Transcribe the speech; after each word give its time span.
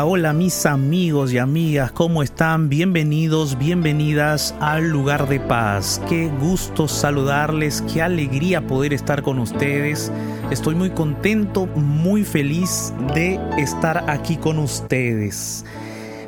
Hola, 0.00 0.32
mis 0.32 0.64
amigos 0.64 1.32
y 1.32 1.38
amigas, 1.38 1.90
¿cómo 1.90 2.22
están? 2.22 2.68
Bienvenidos, 2.68 3.58
bienvenidas 3.58 4.54
al 4.60 4.90
lugar 4.90 5.28
de 5.28 5.40
paz. 5.40 6.00
Qué 6.08 6.28
gusto 6.40 6.86
saludarles, 6.86 7.82
qué 7.92 8.02
alegría 8.02 8.64
poder 8.66 8.92
estar 8.92 9.22
con 9.22 9.40
ustedes. 9.40 10.12
Estoy 10.50 10.76
muy 10.76 10.90
contento, 10.90 11.66
muy 11.66 12.22
feliz 12.22 12.92
de 13.12 13.40
estar 13.58 14.08
aquí 14.08 14.36
con 14.36 14.58
ustedes. 14.58 15.64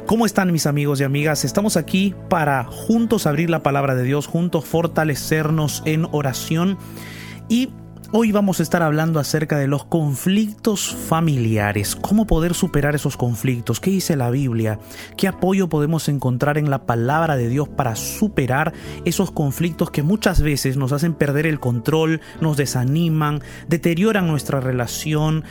¿Cómo 0.06 0.26
están 0.26 0.50
mis 0.50 0.66
amigos 0.66 1.00
y 1.00 1.04
amigas? 1.04 1.44
Estamos 1.44 1.76
aquí 1.76 2.14
para 2.28 2.64
juntos 2.64 3.26
abrir 3.26 3.50
la 3.50 3.62
palabra 3.62 3.94
de 3.94 4.02
Dios, 4.02 4.26
juntos 4.26 4.64
fortalecernos 4.64 5.82
en 5.86 6.08
oración 6.10 6.76
y 7.48 7.70
Hoy 8.12 8.32
vamos 8.32 8.58
a 8.58 8.64
estar 8.64 8.82
hablando 8.82 9.20
acerca 9.20 9.56
de 9.56 9.68
los 9.68 9.84
conflictos 9.84 10.92
familiares, 10.92 11.94
cómo 11.94 12.26
poder 12.26 12.54
superar 12.54 12.96
esos 12.96 13.16
conflictos, 13.16 13.78
qué 13.78 13.92
dice 13.92 14.16
la 14.16 14.30
Biblia, 14.30 14.80
qué 15.16 15.28
apoyo 15.28 15.68
podemos 15.68 16.08
encontrar 16.08 16.58
en 16.58 16.70
la 16.70 16.86
palabra 16.86 17.36
de 17.36 17.48
Dios 17.48 17.68
para 17.68 17.94
superar 17.94 18.72
esos 19.04 19.30
conflictos 19.30 19.92
que 19.92 20.02
muchas 20.02 20.42
veces 20.42 20.76
nos 20.76 20.90
hacen 20.90 21.14
perder 21.14 21.46
el 21.46 21.60
control, 21.60 22.20
nos 22.40 22.56
desaniman, 22.56 23.42
deterioran 23.68 24.26
nuestra 24.26 24.58
relación, 24.58 25.44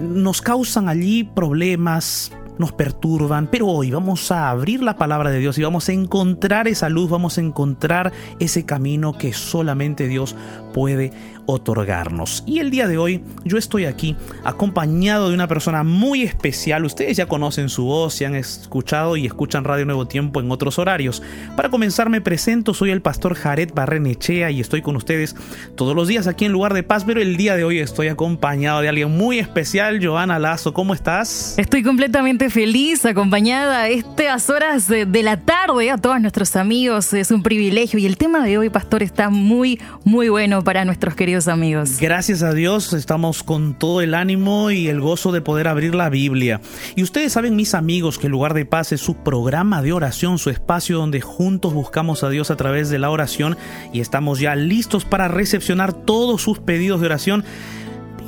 nos 0.00 0.40
causan 0.40 0.88
allí 0.88 1.24
problemas, 1.24 2.32
nos 2.58 2.72
perturban, 2.72 3.48
pero 3.50 3.66
hoy 3.66 3.90
vamos 3.90 4.30
a 4.30 4.50
abrir 4.50 4.82
la 4.82 4.96
palabra 4.96 5.30
de 5.30 5.38
Dios 5.38 5.58
y 5.58 5.62
vamos 5.62 5.88
a 5.88 5.92
encontrar 5.92 6.68
esa 6.68 6.88
luz, 6.88 7.10
vamos 7.10 7.38
a 7.38 7.40
encontrar 7.40 8.12
ese 8.38 8.64
camino 8.64 9.16
que 9.16 9.32
solamente 9.32 10.08
Dios 10.08 10.36
puede 10.72 11.12
otorgarnos. 11.46 12.42
Y 12.46 12.58
el 12.58 12.70
día 12.70 12.88
de 12.88 12.98
hoy 12.98 13.22
yo 13.44 13.58
estoy 13.58 13.84
aquí 13.84 14.16
acompañado 14.44 15.28
de 15.28 15.34
una 15.34 15.48
persona 15.48 15.82
muy 15.82 16.22
especial. 16.22 16.84
Ustedes 16.84 17.16
ya 17.16 17.26
conocen 17.26 17.68
su 17.68 17.84
voz, 17.84 18.14
se 18.14 18.26
han 18.26 18.34
escuchado 18.34 19.16
y 19.16 19.26
escuchan 19.26 19.64
Radio 19.64 19.84
Nuevo 19.84 20.06
Tiempo 20.06 20.40
en 20.40 20.50
otros 20.50 20.78
horarios. 20.78 21.22
Para 21.56 21.70
comenzar 21.70 22.08
me 22.08 22.20
presento, 22.20 22.74
soy 22.74 22.90
el 22.90 23.02
pastor 23.02 23.34
Jared 23.34 23.72
Barrenechea 23.74 24.50
y 24.50 24.60
estoy 24.60 24.82
con 24.82 24.96
ustedes 24.96 25.36
todos 25.76 25.94
los 25.94 26.08
días 26.08 26.26
aquí 26.26 26.44
en 26.44 26.52
Lugar 26.52 26.74
de 26.74 26.82
Paz, 26.82 27.04
pero 27.04 27.20
el 27.20 27.36
día 27.36 27.56
de 27.56 27.64
hoy 27.64 27.78
estoy 27.78 28.08
acompañado 28.08 28.80
de 28.80 28.88
alguien 28.88 29.10
muy 29.10 29.38
especial, 29.38 30.04
Joana 30.04 30.38
Lazo. 30.38 30.72
¿Cómo 30.72 30.94
estás? 30.94 31.54
Estoy 31.58 31.82
completamente 31.82 32.43
feliz, 32.50 33.04
acompañada 33.04 33.82
a 33.82 33.88
estas 33.88 34.50
horas 34.50 34.88
de 34.88 35.22
la 35.22 35.38
tarde 35.38 35.90
a 35.90 35.98
todos 35.98 36.20
nuestros 36.20 36.56
amigos. 36.56 37.12
Es 37.12 37.30
un 37.30 37.42
privilegio 37.42 37.98
y 37.98 38.06
el 38.06 38.16
tema 38.16 38.44
de 38.44 38.58
hoy, 38.58 38.70
pastor, 38.70 39.02
está 39.02 39.30
muy, 39.30 39.80
muy 40.04 40.28
bueno 40.28 40.62
para 40.62 40.84
nuestros 40.84 41.14
queridos 41.14 41.48
amigos. 41.48 41.98
Gracias 42.00 42.42
a 42.42 42.52
Dios 42.52 42.92
estamos 42.92 43.42
con 43.42 43.74
todo 43.74 44.00
el 44.00 44.14
ánimo 44.14 44.70
y 44.70 44.88
el 44.88 45.00
gozo 45.00 45.32
de 45.32 45.40
poder 45.40 45.68
abrir 45.68 45.94
la 45.94 46.08
Biblia. 46.08 46.60
Y 46.96 47.02
ustedes 47.02 47.32
saben, 47.32 47.56
mis 47.56 47.74
amigos, 47.74 48.18
que 48.18 48.26
el 48.26 48.32
lugar 48.32 48.54
de 48.54 48.66
paz 48.66 48.92
es 48.92 49.00
su 49.00 49.16
programa 49.16 49.82
de 49.82 49.92
oración, 49.92 50.38
su 50.38 50.50
espacio 50.50 50.98
donde 50.98 51.20
juntos 51.20 51.72
buscamos 51.72 52.24
a 52.24 52.30
Dios 52.30 52.50
a 52.50 52.56
través 52.56 52.90
de 52.90 52.98
la 52.98 53.10
oración 53.10 53.56
y 53.92 54.00
estamos 54.00 54.40
ya 54.40 54.54
listos 54.54 55.04
para 55.04 55.28
recepcionar 55.28 55.92
todos 55.92 56.42
sus 56.42 56.58
pedidos 56.58 57.00
de 57.00 57.06
oración 57.06 57.44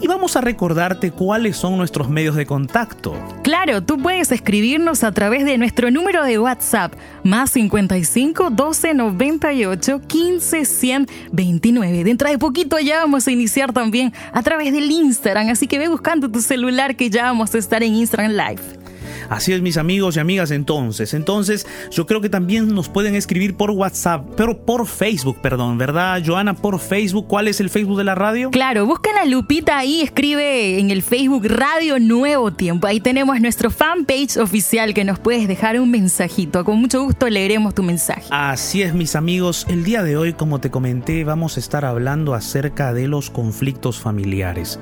y 0.01 0.07
vamos 0.07 0.37
a 0.37 0.41
recordarte 0.41 1.11
cuáles 1.11 1.57
son 1.57 1.77
nuestros 1.77 2.09
medios 2.09 2.37
de 2.37 2.47
contacto. 2.47 3.15
Claro, 3.43 3.83
tú 3.83 3.99
puedes 3.99 4.33
escribirnos 4.33 5.05
a 5.05 5.13
través 5.13 5.45
de 5.45 5.59
nuestro 5.59 5.91
número 5.91 6.25
de 6.25 6.39
WhatsApp 6.39 6.95
más 7.23 7.51
55 7.51 8.51
12 8.51 8.95
98 8.95 10.01
15 10.07 10.65
129. 10.65 12.05
Dentro 12.05 12.31
de 12.31 12.39
poquito 12.39 12.79
ya 12.79 12.99
vamos 12.99 13.27
a 13.27 13.31
iniciar 13.31 13.73
también 13.73 14.13
a 14.33 14.43
través 14.43 14.73
del 14.73 14.91
Instagram, 14.91 15.49
así 15.49 15.67
que 15.67 15.79
ve 15.79 15.89
buscando 15.89 16.31
tu 16.31 16.41
celular 16.41 16.97
que 16.97 17.11
ya 17.11 17.25
vamos 17.25 17.55
a 17.55 17.59
estar 17.59 17.83
en 17.83 17.95
Instagram 17.95 18.33
Live. 18.33 18.86
Así 19.29 19.53
es, 19.53 19.63
mis 19.63 19.77
amigos 19.77 20.17
y 20.17 20.21
amigas, 20.21 20.51
entonces. 20.51 21.15
Entonces, 21.15 21.67
yo 21.91 22.07
creo 22.07 22.21
que 22.21 22.29
también 22.29 22.75
nos 22.75 22.89
pueden 22.89 23.15
escribir 23.15 23.57
por 23.57 23.71
WhatsApp, 23.71 24.27
pero 24.37 24.65
por 24.65 24.87
Facebook, 24.87 25.39
perdón, 25.41 25.79
¿verdad, 25.79 26.23
Joana? 26.25 26.55
Por 26.55 26.79
Facebook. 26.79 27.27
¿Cuál 27.27 27.49
es 27.49 27.61
el 27.61 27.71
Facebook 27.71 27.99
de 27.99 28.05
la 28.05 28.15
radio? 28.15 28.51
Claro, 28.51 28.87
buscan 28.87 29.17
a 29.19 29.25
Lupita 29.25 29.79
ahí, 29.79 30.03
escribe 30.03 30.79
en 30.79 30.91
el 30.91 31.03
Facebook 31.03 31.47
Radio 31.47 31.99
Nuevo 31.99 32.53
Tiempo. 32.53 32.87
Ahí 32.87 33.01
tenemos 33.01 33.41
nuestro 33.41 33.71
fanpage 33.71 34.37
oficial 34.37 34.95
que 34.95 35.05
nos 35.05 35.19
puedes 35.19 35.49
dejar 35.49 35.81
un 35.81 35.91
mensajito. 35.91 36.65
Con 36.65 36.79
mucho 36.79 37.03
gusto 37.03 37.29
leeremos 37.29 37.75
tu 37.75 37.83
mensaje. 37.83 38.25
Así 38.31 38.83
es, 38.83 38.95
mis 38.95 39.17
amigos. 39.17 39.67
El 39.69 39.85
día 39.85 40.03
de 40.03 40.17
hoy, 40.17 40.33
como 40.33 40.61
te 40.61 40.71
comenté, 40.71 41.25
vamos 41.25 41.57
a 41.57 41.61
estar 41.61 41.85
hablando 41.85 42.35
acerca 42.35 42.93
de 42.93 43.09
los 43.09 43.31
conflictos 43.31 44.01
familiares. 44.01 44.79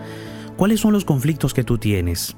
¿Cuáles 0.56 0.80
son 0.80 0.92
los 0.92 1.04
conflictos 1.04 1.52
que 1.54 1.64
tú 1.64 1.78
tienes? 1.78 2.36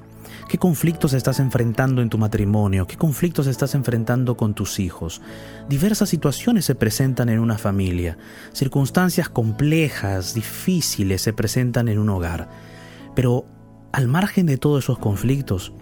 ¿Qué 0.48 0.58
conflictos 0.58 1.12
estás 1.12 1.40
enfrentando 1.40 2.02
en 2.02 2.08
tu 2.08 2.18
matrimonio? 2.18 2.86
¿Qué 2.86 2.96
conflictos 2.96 3.48
estás 3.48 3.74
enfrentando 3.74 4.36
con 4.36 4.54
tus 4.54 4.78
hijos? 4.78 5.20
Diversas 5.68 6.08
situaciones 6.08 6.64
se 6.64 6.76
presentan 6.76 7.28
en 7.30 7.40
una 7.40 7.58
familia. 7.58 8.16
Circunstancias 8.52 9.28
complejas, 9.28 10.34
difíciles 10.34 11.22
se 11.22 11.32
presentan 11.32 11.88
en 11.88 11.98
un 11.98 12.10
hogar. 12.10 12.48
Pero 13.16 13.44
al 13.90 14.06
margen 14.06 14.46
de 14.46 14.56
todos 14.56 14.84
esos 14.84 15.00
conflictos, 15.00 15.72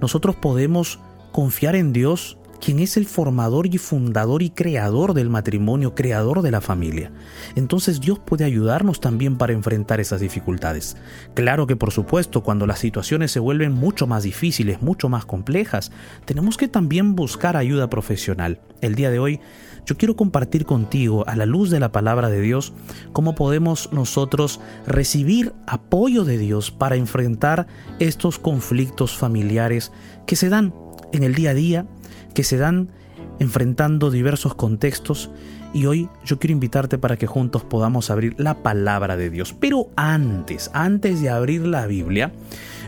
nosotros 0.00 0.36
podemos 0.36 1.00
confiar 1.30 1.76
en 1.76 1.92
Dios 1.92 2.38
quien 2.60 2.78
es 2.78 2.96
el 2.96 3.06
formador 3.06 3.66
y 3.66 3.78
fundador 3.78 4.42
y 4.42 4.50
creador 4.50 5.14
del 5.14 5.30
matrimonio, 5.30 5.94
creador 5.94 6.42
de 6.42 6.50
la 6.50 6.60
familia. 6.60 7.12
Entonces 7.54 8.00
Dios 8.00 8.18
puede 8.18 8.44
ayudarnos 8.44 9.00
también 9.00 9.36
para 9.36 9.52
enfrentar 9.52 10.00
esas 10.00 10.20
dificultades. 10.20 10.96
Claro 11.34 11.66
que 11.66 11.76
por 11.76 11.92
supuesto, 11.92 12.42
cuando 12.42 12.66
las 12.66 12.78
situaciones 12.78 13.32
se 13.32 13.40
vuelven 13.40 13.72
mucho 13.72 14.06
más 14.06 14.22
difíciles, 14.22 14.82
mucho 14.82 15.08
más 15.08 15.24
complejas, 15.24 15.92
tenemos 16.24 16.56
que 16.56 16.68
también 16.68 17.14
buscar 17.14 17.56
ayuda 17.56 17.90
profesional. 17.90 18.60
El 18.80 18.94
día 18.94 19.10
de 19.10 19.18
hoy 19.18 19.40
yo 19.86 19.96
quiero 19.98 20.16
compartir 20.16 20.64
contigo, 20.64 21.24
a 21.28 21.36
la 21.36 21.44
luz 21.44 21.70
de 21.70 21.78
la 21.78 21.92
palabra 21.92 22.30
de 22.30 22.40
Dios, 22.40 22.72
cómo 23.12 23.34
podemos 23.34 23.92
nosotros 23.92 24.60
recibir 24.86 25.52
apoyo 25.66 26.24
de 26.24 26.38
Dios 26.38 26.70
para 26.70 26.96
enfrentar 26.96 27.66
estos 27.98 28.38
conflictos 28.38 29.16
familiares 29.16 29.92
que 30.26 30.36
se 30.36 30.48
dan 30.48 30.72
en 31.12 31.22
el 31.22 31.34
día 31.34 31.50
a 31.50 31.54
día, 31.54 31.86
que 32.34 32.44
se 32.44 32.58
dan 32.58 32.90
enfrentando 33.38 34.10
diversos 34.10 34.54
contextos 34.54 35.30
y 35.72 35.86
hoy 35.86 36.08
yo 36.24 36.38
quiero 36.38 36.52
invitarte 36.52 36.98
para 36.98 37.16
que 37.16 37.26
juntos 37.26 37.64
podamos 37.64 38.10
abrir 38.10 38.36
la 38.38 38.62
palabra 38.62 39.16
de 39.16 39.28
Dios. 39.28 39.54
Pero 39.58 39.88
antes, 39.96 40.70
antes 40.72 41.20
de 41.20 41.30
abrir 41.30 41.66
la 41.66 41.86
Biblia, 41.86 42.32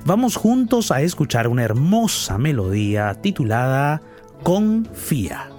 vamos 0.05 0.37
juntos 0.37 0.93
a 0.93 1.03
escuchar 1.03 1.49
una 1.49 1.65
hermosa 1.65 2.39
melodía 2.39 3.15
titulada 3.21 4.03
Confía. 4.43 5.56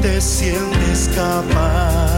Te 0.00 0.20
sientes 0.20 1.08
capaz 1.14 2.17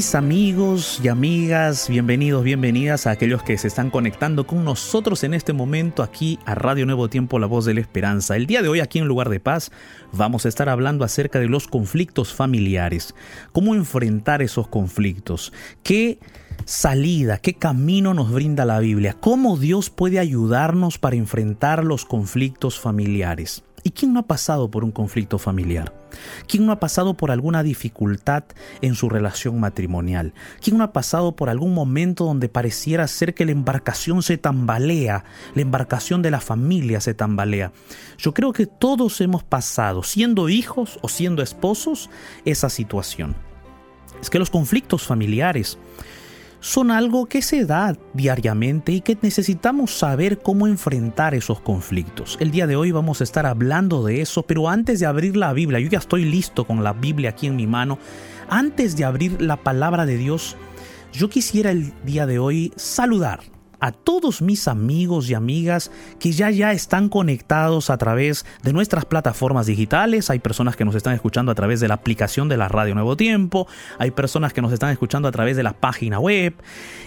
Mis 0.00 0.14
amigos 0.14 0.98
y 1.04 1.08
amigas, 1.08 1.86
bienvenidos, 1.90 2.42
bienvenidas 2.42 3.06
a 3.06 3.10
aquellos 3.10 3.42
que 3.42 3.58
se 3.58 3.68
están 3.68 3.90
conectando 3.90 4.46
con 4.46 4.64
nosotros 4.64 5.24
en 5.24 5.34
este 5.34 5.52
momento 5.52 6.02
aquí 6.02 6.38
a 6.46 6.54
Radio 6.54 6.86
Nuevo 6.86 7.10
Tiempo, 7.10 7.38
La 7.38 7.46
Voz 7.46 7.66
de 7.66 7.74
la 7.74 7.80
Esperanza. 7.80 8.34
El 8.34 8.46
día 8.46 8.62
de 8.62 8.68
hoy 8.68 8.80
aquí 8.80 8.98
en 8.98 9.06
Lugar 9.06 9.28
de 9.28 9.40
Paz 9.40 9.70
vamos 10.10 10.46
a 10.46 10.48
estar 10.48 10.70
hablando 10.70 11.04
acerca 11.04 11.38
de 11.38 11.48
los 11.48 11.68
conflictos 11.68 12.32
familiares, 12.32 13.14
cómo 13.52 13.74
enfrentar 13.74 14.40
esos 14.40 14.68
conflictos, 14.68 15.52
qué 15.82 16.18
salida, 16.64 17.36
qué 17.36 17.52
camino 17.52 18.14
nos 18.14 18.32
brinda 18.32 18.64
la 18.64 18.80
Biblia, 18.80 19.18
cómo 19.20 19.58
Dios 19.58 19.90
puede 19.90 20.18
ayudarnos 20.18 20.96
para 20.96 21.16
enfrentar 21.16 21.84
los 21.84 22.06
conflictos 22.06 22.80
familiares. 22.80 23.64
¿Y 23.82 23.90
quién 23.90 24.12
no 24.12 24.20
ha 24.20 24.26
pasado 24.26 24.70
por 24.70 24.84
un 24.84 24.90
conflicto 24.90 25.38
familiar? 25.38 25.94
¿Quién 26.46 26.66
no 26.66 26.72
ha 26.72 26.80
pasado 26.80 27.14
por 27.14 27.30
alguna 27.30 27.62
dificultad 27.62 28.44
en 28.82 28.94
su 28.94 29.08
relación 29.08 29.60
matrimonial? 29.60 30.34
¿Quién 30.60 30.76
no 30.76 30.84
ha 30.84 30.92
pasado 30.92 31.36
por 31.36 31.48
algún 31.48 31.72
momento 31.72 32.24
donde 32.24 32.48
pareciera 32.48 33.06
ser 33.08 33.34
que 33.34 33.44
la 33.44 33.52
embarcación 33.52 34.22
se 34.22 34.36
tambalea, 34.36 35.24
la 35.54 35.62
embarcación 35.62 36.20
de 36.22 36.30
la 36.30 36.40
familia 36.40 37.00
se 37.00 37.14
tambalea? 37.14 37.72
Yo 38.18 38.34
creo 38.34 38.52
que 38.52 38.66
todos 38.66 39.20
hemos 39.20 39.44
pasado, 39.44 40.02
siendo 40.02 40.48
hijos 40.48 40.98
o 41.02 41.08
siendo 41.08 41.42
esposos, 41.42 42.10
esa 42.44 42.68
situación. 42.68 43.34
Es 44.20 44.28
que 44.28 44.38
los 44.38 44.50
conflictos 44.50 45.04
familiares 45.04 45.78
son 46.60 46.90
algo 46.90 47.26
que 47.26 47.42
se 47.42 47.64
da 47.64 47.96
diariamente 48.14 48.92
y 48.92 49.00
que 49.00 49.16
necesitamos 49.20 49.98
saber 49.98 50.38
cómo 50.38 50.66
enfrentar 50.66 51.34
esos 51.34 51.60
conflictos. 51.60 52.36
El 52.40 52.50
día 52.50 52.66
de 52.66 52.76
hoy 52.76 52.92
vamos 52.92 53.20
a 53.20 53.24
estar 53.24 53.46
hablando 53.46 54.04
de 54.04 54.20
eso, 54.20 54.42
pero 54.42 54.68
antes 54.68 55.00
de 55.00 55.06
abrir 55.06 55.36
la 55.36 55.52
Biblia, 55.52 55.80
yo 55.80 55.88
ya 55.88 55.98
estoy 55.98 56.24
listo 56.24 56.66
con 56.66 56.84
la 56.84 56.92
Biblia 56.92 57.30
aquí 57.30 57.46
en 57.46 57.56
mi 57.56 57.66
mano, 57.66 57.98
antes 58.48 58.96
de 58.96 59.04
abrir 59.04 59.40
la 59.40 59.56
palabra 59.56 60.06
de 60.06 60.16
Dios, 60.16 60.56
yo 61.12 61.28
quisiera 61.28 61.70
el 61.70 61.92
día 62.04 62.26
de 62.26 62.38
hoy 62.38 62.72
saludar 62.76 63.40
a 63.80 63.92
todos 63.92 64.42
mis 64.42 64.68
amigos 64.68 65.28
y 65.30 65.34
amigas 65.34 65.90
que 66.18 66.32
ya 66.32 66.50
ya 66.50 66.72
están 66.72 67.08
conectados 67.08 67.90
a 67.90 67.98
través 67.98 68.44
de 68.62 68.72
nuestras 68.72 69.04
plataformas 69.04 69.66
digitales. 69.66 70.30
Hay 70.30 70.38
personas 70.38 70.76
que 70.76 70.84
nos 70.84 70.94
están 70.94 71.14
escuchando 71.14 71.50
a 71.52 71.54
través 71.54 71.80
de 71.80 71.88
la 71.88 71.94
aplicación 71.94 72.48
de 72.48 72.56
la 72.56 72.68
Radio 72.68 72.94
Nuevo 72.94 73.16
Tiempo, 73.16 73.66
hay 73.98 74.10
personas 74.10 74.52
que 74.52 74.62
nos 74.62 74.72
están 74.72 74.90
escuchando 74.90 75.28
a 75.28 75.32
través 75.32 75.56
de 75.56 75.62
la 75.62 75.72
página 75.72 76.18
web 76.18 76.54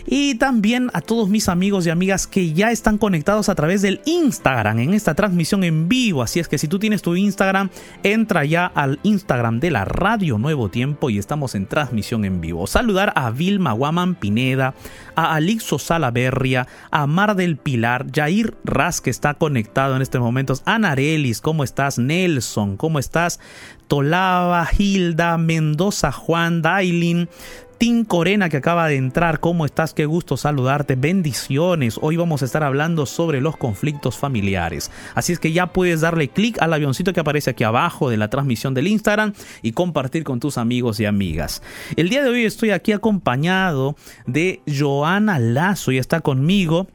y 0.05 0.35
también 0.35 0.89
a 0.93 1.01
todos 1.01 1.29
mis 1.29 1.49
amigos 1.49 1.87
y 1.87 1.89
amigas 1.89 2.27
que 2.27 2.53
ya 2.53 2.71
están 2.71 2.97
conectados 2.97 3.49
a 3.49 3.55
través 3.55 3.81
del 3.81 4.01
Instagram 4.05 4.79
en 4.79 4.93
esta 4.93 5.15
transmisión 5.15 5.63
en 5.63 5.87
vivo. 5.87 6.21
Así 6.21 6.39
es 6.39 6.47
que 6.47 6.57
si 6.57 6.67
tú 6.67 6.79
tienes 6.79 7.01
tu 7.01 7.15
Instagram, 7.15 7.69
entra 8.03 8.45
ya 8.45 8.65
al 8.65 8.99
Instagram 9.03 9.59
de 9.59 9.71
la 9.71 9.85
Radio 9.85 10.37
Nuevo 10.37 10.69
Tiempo 10.69 11.09
y 11.09 11.17
estamos 11.17 11.55
en 11.55 11.67
transmisión 11.67 12.25
en 12.25 12.41
vivo. 12.41 12.67
Saludar 12.67 13.13
a 13.15 13.31
Vilma 13.31 13.73
Guaman 13.73 14.15
Pineda, 14.15 14.73
a 15.15 15.35
Alixo 15.35 15.79
Salaberria, 15.79 16.62
a 16.91 17.07
Mar 17.07 17.35
del 17.35 17.57
Pilar, 17.57 18.05
Jair 18.13 18.55
Ras, 18.63 19.01
que 19.01 19.09
está 19.09 19.33
conectado 19.33 19.95
en 19.95 20.01
estos 20.01 20.21
momentos, 20.21 20.63
Anarelis, 20.65 21.41
¿cómo 21.41 21.63
estás? 21.63 21.97
Nelson, 21.97 22.77
¿cómo 22.77 22.99
estás? 22.99 23.39
Tolava, 23.87 24.67
Hilda, 24.77 25.37
Mendoza, 25.37 26.11
Juan, 26.11 26.61
Dailin, 26.61 27.29
Tim 27.77 28.05
Corena 28.05 28.49
que 28.49 28.57
acaba 28.57 28.87
de 28.87 28.95
entrar, 28.95 29.39
¿cómo 29.39 29.65
estás? 29.65 29.93
Qué 29.93 30.05
gusto 30.05 30.37
saludarte, 30.37 30.95
bendiciones. 30.95 31.99
Hoy 32.01 32.17
vamos 32.17 32.41
a 32.41 32.45
estar 32.45 32.63
hablando 32.63 33.05
sobre 33.05 33.41
los 33.41 33.57
conflictos 33.57 34.17
familiares. 34.17 34.91
Así 35.15 35.33
es 35.33 35.39
que 35.39 35.51
ya 35.51 35.67
puedes 35.67 36.01
darle 36.01 36.29
clic 36.29 36.61
al 36.61 36.73
avioncito 36.73 37.13
que 37.13 37.19
aparece 37.19 37.49
aquí 37.49 37.63
abajo 37.63 38.09
de 38.09 38.17
la 38.17 38.29
transmisión 38.29 38.73
del 38.73 38.87
Instagram 38.87 39.33
y 39.61 39.73
compartir 39.73 40.23
con 40.23 40.39
tus 40.39 40.57
amigos 40.57 40.99
y 40.99 41.05
amigas. 41.05 41.61
El 41.95 42.09
día 42.09 42.23
de 42.23 42.29
hoy 42.29 42.45
estoy 42.45 42.71
aquí 42.71 42.91
acompañado 42.91 43.95
de 44.25 44.61
Joana 44.67 45.39
Lazo 45.39 45.91
y 45.91 45.97
está 45.97 46.21
conmigo. 46.21 46.87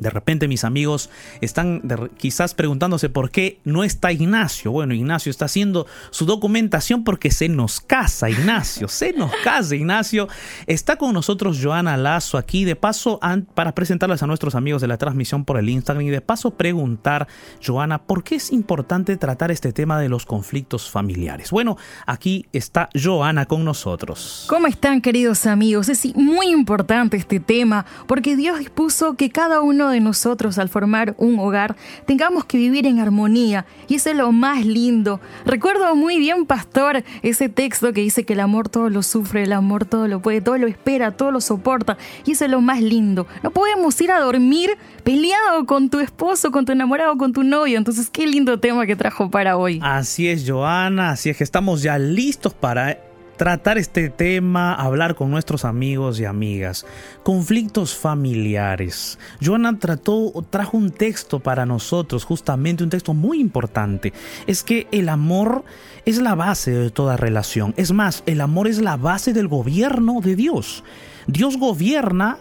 De 0.00 0.10
repente 0.10 0.48
mis 0.48 0.64
amigos 0.64 1.10
están 1.40 1.82
quizás 2.16 2.54
preguntándose 2.54 3.08
por 3.08 3.30
qué 3.30 3.60
no 3.64 3.84
está 3.84 4.12
Ignacio. 4.12 4.72
Bueno, 4.72 4.94
Ignacio 4.94 5.30
está 5.30 5.44
haciendo 5.44 5.86
su 6.10 6.26
documentación 6.26 7.04
porque 7.04 7.30
se 7.30 7.48
nos 7.48 7.80
casa 7.80 8.30
Ignacio, 8.30 8.88
se 8.88 9.12
nos 9.12 9.30
casa 9.44 9.74
Ignacio. 9.74 10.28
Está 10.66 10.96
con 10.96 11.12
nosotros 11.12 11.60
Joana 11.62 11.96
Lazo 11.96 12.38
aquí 12.38 12.64
de 12.64 12.76
paso 12.76 13.20
para 13.54 13.74
presentarles 13.74 14.22
a 14.22 14.26
nuestros 14.26 14.54
amigos 14.54 14.80
de 14.80 14.88
la 14.88 14.96
transmisión 14.96 15.44
por 15.44 15.58
el 15.58 15.68
Instagram 15.68 16.06
y 16.06 16.10
de 16.10 16.20
paso 16.20 16.52
preguntar, 16.52 17.28
Joana, 17.64 17.98
¿por 17.98 18.24
qué 18.24 18.36
es 18.36 18.50
importante 18.52 19.16
tratar 19.16 19.50
este 19.50 19.72
tema 19.72 20.00
de 20.00 20.08
los 20.08 20.26
conflictos 20.26 20.90
familiares? 20.90 21.50
Bueno, 21.50 21.76
aquí 22.06 22.46
está 22.52 22.88
Joana 22.94 23.46
con 23.46 23.64
nosotros. 23.64 24.46
¿Cómo 24.48 24.66
están 24.66 25.00
queridos 25.00 25.46
amigos? 25.46 25.88
Es 25.88 26.14
muy 26.16 26.48
importante 26.48 27.16
este 27.16 27.40
tema 27.40 27.84
porque 28.06 28.36
Dios 28.36 28.58
dispuso 28.58 29.14
que 29.14 29.30
cada 29.30 29.60
uno 29.60 29.89
de 29.90 30.00
nosotros 30.00 30.58
al 30.58 30.68
formar 30.68 31.14
un 31.18 31.38
hogar 31.38 31.76
tengamos 32.06 32.44
que 32.44 32.58
vivir 32.58 32.86
en 32.86 32.98
armonía 32.98 33.66
y 33.88 33.96
eso 33.96 34.10
es 34.10 34.16
lo 34.16 34.32
más 34.32 34.64
lindo. 34.64 35.20
Recuerdo 35.44 35.94
muy 35.94 36.18
bien, 36.18 36.46
pastor, 36.46 37.04
ese 37.22 37.48
texto 37.48 37.92
que 37.92 38.00
dice 38.00 38.24
que 38.24 38.32
el 38.32 38.40
amor 38.40 38.68
todo 38.68 38.90
lo 38.90 39.02
sufre, 39.02 39.44
el 39.44 39.52
amor 39.52 39.84
todo 39.84 40.08
lo 40.08 40.20
puede, 40.20 40.40
todo 40.40 40.58
lo 40.58 40.66
espera, 40.66 41.12
todo 41.12 41.30
lo 41.30 41.40
soporta 41.40 41.96
y 42.24 42.32
eso 42.32 42.44
es 42.44 42.50
lo 42.50 42.60
más 42.60 42.80
lindo. 42.80 43.26
No 43.42 43.50
podemos 43.50 44.00
ir 44.00 44.10
a 44.10 44.20
dormir 44.20 44.70
peleado 45.04 45.66
con 45.66 45.90
tu 45.90 46.00
esposo, 46.00 46.50
con 46.50 46.64
tu 46.64 46.72
enamorado, 46.72 47.16
con 47.16 47.32
tu 47.32 47.42
novio. 47.42 47.78
Entonces, 47.78 48.10
qué 48.10 48.26
lindo 48.26 48.60
tema 48.60 48.86
que 48.86 48.96
trajo 48.96 49.30
para 49.30 49.56
hoy. 49.56 49.80
Así 49.82 50.28
es, 50.28 50.48
Joana, 50.48 51.10
así 51.10 51.30
es 51.30 51.36
que 51.36 51.44
estamos 51.44 51.82
ya 51.82 51.98
listos 51.98 52.54
para 52.54 52.98
tratar 53.40 53.78
este 53.78 54.10
tema, 54.10 54.74
hablar 54.74 55.14
con 55.14 55.30
nuestros 55.30 55.64
amigos 55.64 56.20
y 56.20 56.26
amigas. 56.26 56.84
Conflictos 57.22 57.96
familiares. 57.96 59.18
Joana 59.42 59.78
trató, 59.78 60.44
trajo 60.50 60.76
un 60.76 60.90
texto 60.90 61.40
para 61.40 61.64
nosotros, 61.64 62.26
justamente 62.26 62.84
un 62.84 62.90
texto 62.90 63.14
muy 63.14 63.40
importante. 63.40 64.12
Es 64.46 64.62
que 64.62 64.88
el 64.92 65.08
amor 65.08 65.64
es 66.04 66.20
la 66.20 66.34
base 66.34 66.70
de 66.70 66.90
toda 66.90 67.16
relación. 67.16 67.72
Es 67.78 67.92
más, 67.92 68.24
el 68.26 68.42
amor 68.42 68.68
es 68.68 68.78
la 68.78 68.98
base 68.98 69.32
del 69.32 69.48
gobierno 69.48 70.20
de 70.20 70.36
Dios. 70.36 70.84
Dios 71.26 71.56
gobierna 71.56 72.36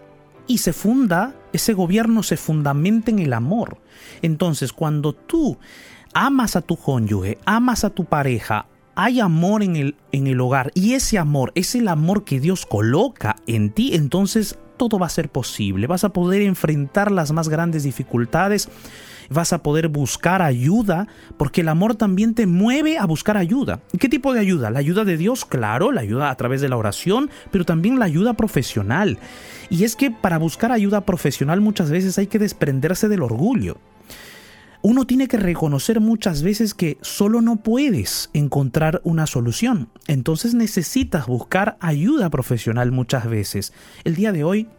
y 0.47 0.57
se 0.57 0.73
funda, 0.73 1.33
ese 1.53 1.71
gobierno 1.71 2.23
se 2.23 2.35
fundamenta 2.35 3.09
en 3.09 3.19
el 3.19 3.31
amor. 3.31 3.77
Entonces, 4.21 4.73
cuando 4.73 5.13
tú 5.13 5.59
amas 6.13 6.57
a 6.57 6.61
tu 6.61 6.75
cónyuge, 6.75 7.37
amas 7.45 7.85
a 7.85 7.89
tu 7.89 8.03
pareja, 8.03 8.65
hay 9.01 9.21
amor 9.21 9.63
en 9.63 9.77
el, 9.77 9.95
en 10.11 10.27
el 10.27 10.41
hogar 10.41 10.71
y 10.75 10.93
ese 10.93 11.17
amor 11.17 11.53
es 11.55 11.73
el 11.73 11.87
amor 11.87 12.25
que 12.25 12.41
Dios 12.41 12.65
coloca 12.65 13.37
en 13.47 13.69
ti, 13.69 13.95
entonces 13.95 14.59
todo 14.75 14.99
va 14.99 15.05
a 15.05 15.09
ser 15.09 15.29
posible. 15.29 15.87
Vas 15.87 16.03
a 16.03 16.09
poder 16.09 16.41
enfrentar 16.41 17.09
las 17.09 17.31
más 17.31 17.47
grandes 17.47 17.83
dificultades, 17.83 18.67
vas 19.29 19.53
a 19.53 19.63
poder 19.63 19.87
buscar 19.87 20.41
ayuda, 20.41 21.07
porque 21.37 21.61
el 21.61 21.69
amor 21.69 21.95
también 21.95 22.35
te 22.35 22.45
mueve 22.45 22.97
a 22.97 23.05
buscar 23.05 23.37
ayuda. 23.37 23.79
¿Qué 23.97 24.09
tipo 24.09 24.33
de 24.33 24.41
ayuda? 24.41 24.69
La 24.69 24.79
ayuda 24.79 25.05
de 25.05 25.15
Dios, 25.15 25.45
claro, 25.45 25.93
la 25.93 26.01
ayuda 26.01 26.29
a 26.29 26.35
través 26.35 26.59
de 26.59 26.67
la 26.67 26.75
oración, 26.75 27.29
pero 27.51 27.63
también 27.63 27.99
la 27.99 28.05
ayuda 28.05 28.33
profesional. 28.33 29.17
Y 29.69 29.85
es 29.85 29.95
que 29.95 30.11
para 30.11 30.37
buscar 30.37 30.73
ayuda 30.73 31.05
profesional 31.05 31.61
muchas 31.61 31.89
veces 31.89 32.17
hay 32.17 32.27
que 32.27 32.39
desprenderse 32.39 33.07
del 33.07 33.21
orgullo 33.21 33.77
uno 34.81 35.05
tiene 35.05 35.27
que 35.27 35.37
reconocer 35.37 35.99
muchas 35.99 36.41
veces 36.41 36.73
que 36.73 36.97
solo 37.01 37.41
no 37.41 37.57
puedes 37.57 38.29
encontrar 38.33 39.01
una 39.03 39.27
solución. 39.27 39.89
Entonces 40.07 40.53
necesitas 40.53 41.27
buscar 41.27 41.77
ayuda 41.81 42.29
profesional 42.29 42.91
muchas 42.91 43.29
veces. 43.29 43.73
El 44.05 44.15
día 44.15 44.31
de 44.31 44.43
hoy 44.43 44.69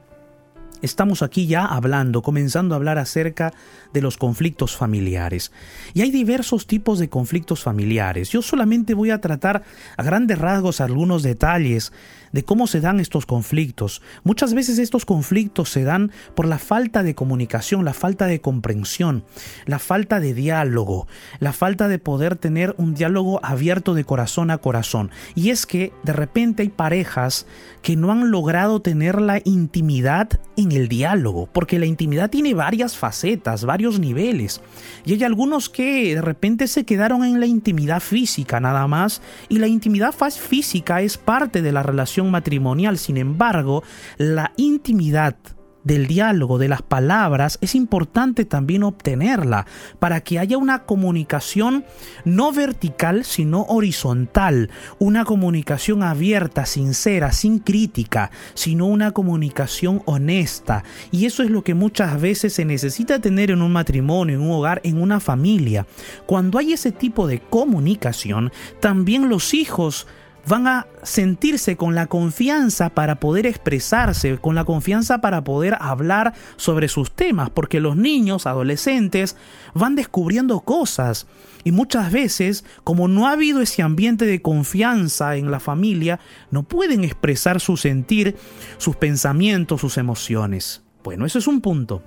estamos 0.82 1.22
aquí 1.22 1.46
ya 1.46 1.66
hablando, 1.66 2.22
comenzando 2.22 2.74
a 2.74 2.78
hablar 2.78 2.96
acerca 2.96 3.52
de 3.92 4.00
los 4.00 4.16
conflictos 4.16 4.74
familiares. 4.74 5.52
Y 5.92 6.00
hay 6.00 6.10
diversos 6.10 6.66
tipos 6.66 6.98
de 6.98 7.10
conflictos 7.10 7.62
familiares. 7.62 8.30
Yo 8.30 8.40
solamente 8.40 8.94
voy 8.94 9.10
a 9.10 9.20
tratar 9.20 9.62
a 9.98 10.02
grandes 10.02 10.38
rasgos 10.38 10.80
algunos 10.80 11.22
detalles 11.22 11.92
de 12.32 12.44
cómo 12.44 12.66
se 12.66 12.80
dan 12.80 13.00
estos 13.00 13.26
conflictos. 13.26 14.02
Muchas 14.24 14.54
veces 14.54 14.78
estos 14.78 15.04
conflictos 15.04 15.70
se 15.70 15.84
dan 15.84 16.12
por 16.34 16.46
la 16.46 16.58
falta 16.58 17.02
de 17.02 17.14
comunicación, 17.14 17.84
la 17.84 17.94
falta 17.94 18.26
de 18.26 18.40
comprensión, 18.40 19.24
la 19.66 19.78
falta 19.78 20.20
de 20.20 20.34
diálogo, 20.34 21.06
la 21.38 21.52
falta 21.52 21.88
de 21.88 21.98
poder 21.98 22.36
tener 22.36 22.74
un 22.78 22.94
diálogo 22.94 23.40
abierto 23.42 23.94
de 23.94 24.04
corazón 24.04 24.50
a 24.50 24.58
corazón. 24.58 25.10
Y 25.34 25.50
es 25.50 25.66
que 25.66 25.92
de 26.02 26.12
repente 26.12 26.62
hay 26.62 26.68
parejas 26.68 27.46
que 27.82 27.96
no 27.96 28.12
han 28.12 28.30
logrado 28.30 28.80
tener 28.80 29.20
la 29.20 29.40
intimidad 29.44 30.40
en 30.56 30.72
el 30.72 30.88
diálogo, 30.88 31.48
porque 31.52 31.78
la 31.78 31.86
intimidad 31.86 32.30
tiene 32.30 32.54
varias 32.54 32.96
facetas, 32.96 33.64
varios 33.64 33.98
niveles. 33.98 34.60
Y 35.04 35.14
hay 35.14 35.24
algunos 35.24 35.68
que 35.70 36.14
de 36.14 36.22
repente 36.22 36.68
se 36.68 36.84
quedaron 36.84 37.24
en 37.24 37.40
la 37.40 37.46
intimidad 37.46 38.00
física 38.00 38.60
nada 38.60 38.86
más, 38.86 39.22
y 39.48 39.58
la 39.58 39.66
intimidad 39.66 40.14
física 40.14 41.00
es 41.02 41.16
parte 41.16 41.62
de 41.62 41.72
la 41.72 41.82
relación 41.82 42.19
matrimonial. 42.28 42.98
Sin 42.98 43.16
embargo, 43.16 43.84
la 44.18 44.52
intimidad 44.56 45.36
del 45.84 46.06
diálogo, 46.06 46.58
de 46.58 46.68
las 46.68 46.82
palabras, 46.82 47.58
es 47.60 47.74
importante 47.74 48.44
también 48.44 48.82
obtenerla 48.82 49.66
para 49.98 50.20
que 50.20 50.38
haya 50.38 50.58
una 50.58 50.84
comunicación 50.84 51.84
no 52.24 52.52
vertical, 52.52 53.24
sino 53.24 53.62
horizontal, 53.62 54.70
una 54.98 55.24
comunicación 55.24 56.02
abierta, 56.02 56.66
sincera, 56.66 57.32
sin 57.32 57.60
crítica, 57.60 58.30
sino 58.54 58.86
una 58.86 59.12
comunicación 59.12 60.02
honesta. 60.04 60.84
Y 61.10 61.26
eso 61.26 61.42
es 61.42 61.50
lo 61.50 61.62
que 61.62 61.74
muchas 61.74 62.20
veces 62.20 62.52
se 62.52 62.64
necesita 62.64 63.18
tener 63.20 63.50
en 63.50 63.62
un 63.62 63.72
matrimonio, 63.72 64.36
en 64.36 64.42
un 64.42 64.52
hogar, 64.52 64.80
en 64.84 65.00
una 65.00 65.20
familia. 65.20 65.86
Cuando 66.26 66.58
hay 66.58 66.72
ese 66.74 66.92
tipo 66.92 67.26
de 67.26 67.40
comunicación, 67.40 68.52
también 68.80 69.28
los 69.28 69.54
hijos 69.54 70.06
van 70.46 70.66
a 70.66 70.86
sentirse 71.02 71.76
con 71.76 71.94
la 71.94 72.06
confianza 72.06 72.90
para 72.90 73.20
poder 73.20 73.46
expresarse, 73.46 74.38
con 74.38 74.54
la 74.54 74.64
confianza 74.64 75.20
para 75.20 75.44
poder 75.44 75.76
hablar 75.80 76.34
sobre 76.56 76.88
sus 76.88 77.10
temas, 77.10 77.50
porque 77.50 77.80
los 77.80 77.96
niños, 77.96 78.46
adolescentes, 78.46 79.36
van 79.74 79.94
descubriendo 79.94 80.60
cosas 80.60 81.26
y 81.64 81.72
muchas 81.72 82.10
veces, 82.12 82.64
como 82.84 83.08
no 83.08 83.28
ha 83.28 83.32
habido 83.32 83.60
ese 83.60 83.82
ambiente 83.82 84.24
de 84.24 84.42
confianza 84.42 85.36
en 85.36 85.50
la 85.50 85.60
familia, 85.60 86.20
no 86.50 86.62
pueden 86.62 87.04
expresar 87.04 87.60
su 87.60 87.76
sentir, 87.76 88.36
sus 88.78 88.96
pensamientos, 88.96 89.80
sus 89.80 89.98
emociones. 89.98 90.82
Bueno, 91.02 91.26
eso 91.26 91.38
es 91.38 91.46
un 91.46 91.60
punto. 91.60 92.02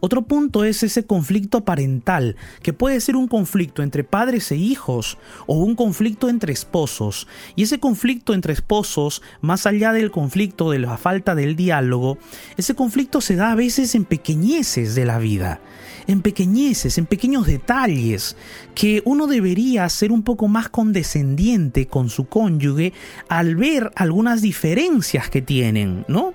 Otro 0.00 0.22
punto 0.22 0.64
es 0.64 0.82
ese 0.82 1.04
conflicto 1.04 1.64
parental, 1.64 2.36
que 2.62 2.72
puede 2.72 3.00
ser 3.00 3.16
un 3.16 3.28
conflicto 3.28 3.82
entre 3.82 4.02
padres 4.02 4.50
e 4.50 4.56
hijos 4.56 5.18
o 5.46 5.54
un 5.58 5.74
conflicto 5.74 6.28
entre 6.28 6.52
esposos. 6.52 7.28
Y 7.54 7.64
ese 7.64 7.78
conflicto 7.78 8.32
entre 8.32 8.54
esposos, 8.54 9.22
más 9.42 9.66
allá 9.66 9.92
del 9.92 10.10
conflicto 10.10 10.70
de 10.70 10.78
la 10.78 10.96
falta 10.96 11.34
del 11.34 11.54
diálogo, 11.54 12.18
ese 12.56 12.74
conflicto 12.74 13.20
se 13.20 13.36
da 13.36 13.52
a 13.52 13.56
veces 13.56 13.94
en 13.94 14.04
pequeñeces 14.04 14.94
de 14.94 15.04
la 15.04 15.18
vida 15.18 15.60
en 16.06 16.22
pequeñeces, 16.22 16.98
en 16.98 17.06
pequeños 17.06 17.46
detalles, 17.46 18.36
que 18.74 19.02
uno 19.04 19.26
debería 19.26 19.88
ser 19.88 20.12
un 20.12 20.22
poco 20.22 20.48
más 20.48 20.68
condescendiente 20.68 21.86
con 21.86 22.08
su 22.08 22.26
cónyuge 22.26 22.92
al 23.28 23.56
ver 23.56 23.90
algunas 23.96 24.42
diferencias 24.42 25.30
que 25.30 25.42
tienen, 25.42 26.04
¿no? 26.08 26.34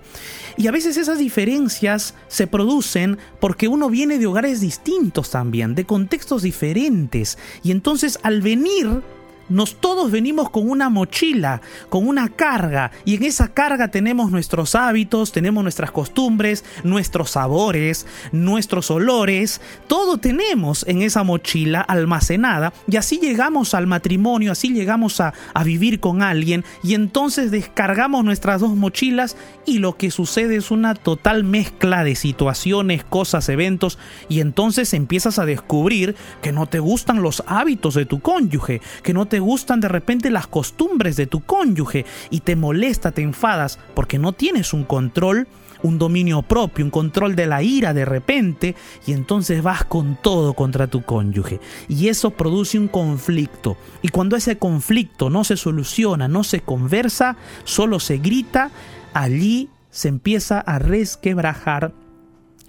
Y 0.57 0.67
a 0.67 0.71
veces 0.71 0.97
esas 0.97 1.19
diferencias 1.19 2.13
se 2.27 2.47
producen 2.47 3.17
porque 3.39 3.67
uno 3.67 3.89
viene 3.89 4.19
de 4.19 4.27
hogares 4.27 4.61
distintos 4.61 5.29
también, 5.31 5.75
de 5.75 5.85
contextos 5.85 6.43
diferentes, 6.43 7.37
y 7.63 7.71
entonces 7.71 8.19
al 8.23 8.41
venir 8.41 9.01
nos 9.49 9.75
todos 9.75 10.11
venimos 10.11 10.49
con 10.49 10.69
una 10.69 10.89
mochila, 10.89 11.61
con 11.89 12.07
una 12.07 12.29
carga, 12.29 12.91
y 13.05 13.15
en 13.15 13.23
esa 13.23 13.49
carga 13.49 13.89
tenemos 13.89 14.31
nuestros 14.31 14.75
hábitos, 14.75 15.31
tenemos 15.31 15.63
nuestras 15.63 15.91
costumbres, 15.91 16.63
nuestros 16.83 17.31
sabores, 17.31 18.05
nuestros 18.31 18.89
olores, 18.91 19.61
todo 19.87 20.17
tenemos 20.17 20.85
en 20.87 21.01
esa 21.01 21.23
mochila 21.23 21.81
almacenada, 21.81 22.73
y 22.87 22.97
así 22.97 23.19
llegamos 23.19 23.73
al 23.73 23.87
matrimonio, 23.87 24.51
así 24.51 24.73
llegamos 24.73 25.21
a, 25.21 25.33
a 25.53 25.63
vivir 25.63 25.99
con 25.99 26.21
alguien, 26.21 26.63
y 26.83 26.93
entonces 26.93 27.51
descargamos 27.51 28.23
nuestras 28.25 28.61
dos 28.61 28.75
mochilas, 28.75 29.37
y 29.65 29.79
lo 29.79 29.97
que 29.97 30.11
sucede 30.11 30.55
es 30.55 30.71
una 30.71 30.95
total 30.95 31.43
mezcla 31.43 32.03
de 32.03 32.15
situaciones, 32.15 33.03
cosas, 33.03 33.49
eventos, 33.49 33.97
y 34.29 34.39
entonces 34.39 34.93
empiezas 34.93 35.39
a 35.39 35.45
descubrir 35.45 36.15
que 36.41 36.51
no 36.51 36.67
te 36.67 36.79
gustan 36.79 37.21
los 37.21 37.43
hábitos 37.47 37.93
de 37.95 38.05
tu 38.05 38.19
cónyuge, 38.19 38.81
que 39.03 39.13
no 39.13 39.25
te 39.27 39.34
te 39.35 39.41
gustan 39.41 39.81
de 39.81 39.89
repente 39.89 40.29
las 40.29 40.47
costumbres 40.47 41.17
de 41.17 41.27
tu 41.27 41.41
cónyuge 41.41 42.05
y 42.29 42.39
te 42.39 42.55
molesta, 42.55 43.11
te 43.11 43.21
enfadas 43.21 43.79
porque 43.93 44.17
no 44.17 44.31
tienes 44.31 44.71
un 44.71 44.85
control, 44.85 45.49
un 45.83 45.99
dominio 45.99 46.41
propio, 46.41 46.85
un 46.85 46.89
control 46.89 47.35
de 47.35 47.45
la 47.45 47.61
ira 47.61 47.93
de 47.93 48.05
repente 48.05 48.77
y 49.05 49.11
entonces 49.11 49.61
vas 49.61 49.83
con 49.83 50.17
todo 50.21 50.53
contra 50.53 50.87
tu 50.87 51.01
cónyuge. 51.01 51.59
Y 51.89 52.07
eso 52.07 52.31
produce 52.31 52.79
un 52.79 52.87
conflicto. 52.87 53.75
Y 54.01 54.07
cuando 54.07 54.37
ese 54.37 54.57
conflicto 54.57 55.29
no 55.29 55.43
se 55.43 55.57
soluciona, 55.57 56.29
no 56.29 56.45
se 56.45 56.61
conversa, 56.61 57.35
solo 57.65 57.99
se 57.99 58.19
grita, 58.19 58.71
allí 59.13 59.67
se 59.91 60.07
empieza 60.07 60.61
a 60.61 60.79
resquebrajar 60.79 61.91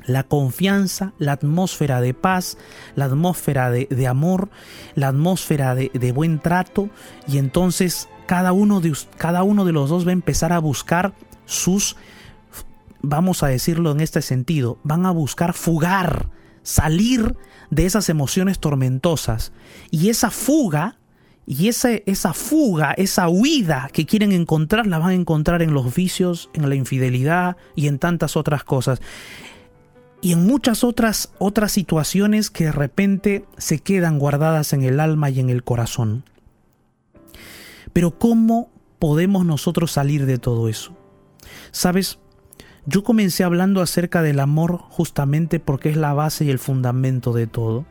la 0.07 0.23
confianza, 0.23 1.13
la 1.19 1.33
atmósfera 1.33 2.01
de 2.01 2.15
paz, 2.15 2.57
la 2.95 3.07
atmósfera 3.07 3.71
de, 3.71 4.07
amor, 4.07 4.49
la 4.95 5.09
atmósfera 5.09 5.75
de, 5.75 6.13
buen 6.13 6.39
trato 6.39 6.89
y 7.29 7.39
entonces 7.39 8.09
cada 8.27 8.53
uno, 8.53 8.81
de, 8.81 8.97
cada 9.19 9.43
uno 9.43 9.65
de 9.65 9.73
los 9.73 9.91
dos 9.91 10.07
va 10.07 10.11
a 10.11 10.13
empezar 10.13 10.53
a 10.53 10.59
buscar 10.59 11.13
sus, 11.45 11.97
vamos 13.03 13.43
a 13.43 13.49
decirlo 13.49 13.91
en 13.91 14.01
este 14.01 14.23
sentido, 14.23 14.79
van 14.85 15.07
a 15.07 15.11
buscar 15.11 15.53
fugar, 15.53 16.29
salir 16.63 17.37
de 17.71 17.87
esas 17.87 18.09
emociones 18.09 18.59
tormentosas. 18.59 19.53
Y 19.91 20.09
esa 20.09 20.31
fuga 20.31 20.99
y 21.47 21.69
esa, 21.69 21.91
esa 22.07 22.33
fuga, 22.33 22.93
esa 22.93 23.29
huida 23.29 23.89
que 23.93 24.07
quieren 24.07 24.33
encontrar, 24.33 24.87
la 24.87 24.99
van 24.99 25.11
a 25.11 25.15
encontrar 25.15 25.63
en 25.63 25.75
los 25.75 25.95
vicios, 25.95 26.51
en 26.55 26.69
la 26.69 26.75
infidelidad 26.75 27.57
y 27.77 27.87
en 27.87 28.01
tantas 28.01 28.37
otras 28.37 28.65
cosas 28.65 29.01
y 30.21 30.33
en 30.33 30.47
muchas 30.47 30.85
otras 30.85 31.33
otras 31.39 31.73
situaciones 31.73 32.51
que 32.51 32.65
de 32.65 32.73
repente 32.73 33.45
se 33.59 33.79
quedan 33.79 34.19
guardadas 34.19 34.73
en 34.73 34.83
el 34.83 35.01
alma 35.01 35.31
y 35.31 35.41
en 35.41 35.51
el 35.51 35.63
corazón. 35.63 36.25
Pero 37.93 38.19
¿cómo 38.19 38.71
podemos 38.99 39.45
nosotros 39.45 39.93
salir 39.93 40.27
de 40.27 40.39
todo 40.39 40.69
eso? 40.69 40.97
Sabes, 41.71 42.19
yo 42.87 43.03
comencé 43.03 43.45
hablando 43.45 43.81
acerca 43.81 44.23
del 44.23 44.41
amor 44.41 44.79
justamente 44.91 45.61
porque 45.61 45.91
es 45.91 45.97
la 45.97 46.15
base 46.15 46.45
y 46.45 46.51
el 46.51 46.59
fundamento 46.59 47.33
de 47.33 47.47
todo. 47.47 47.85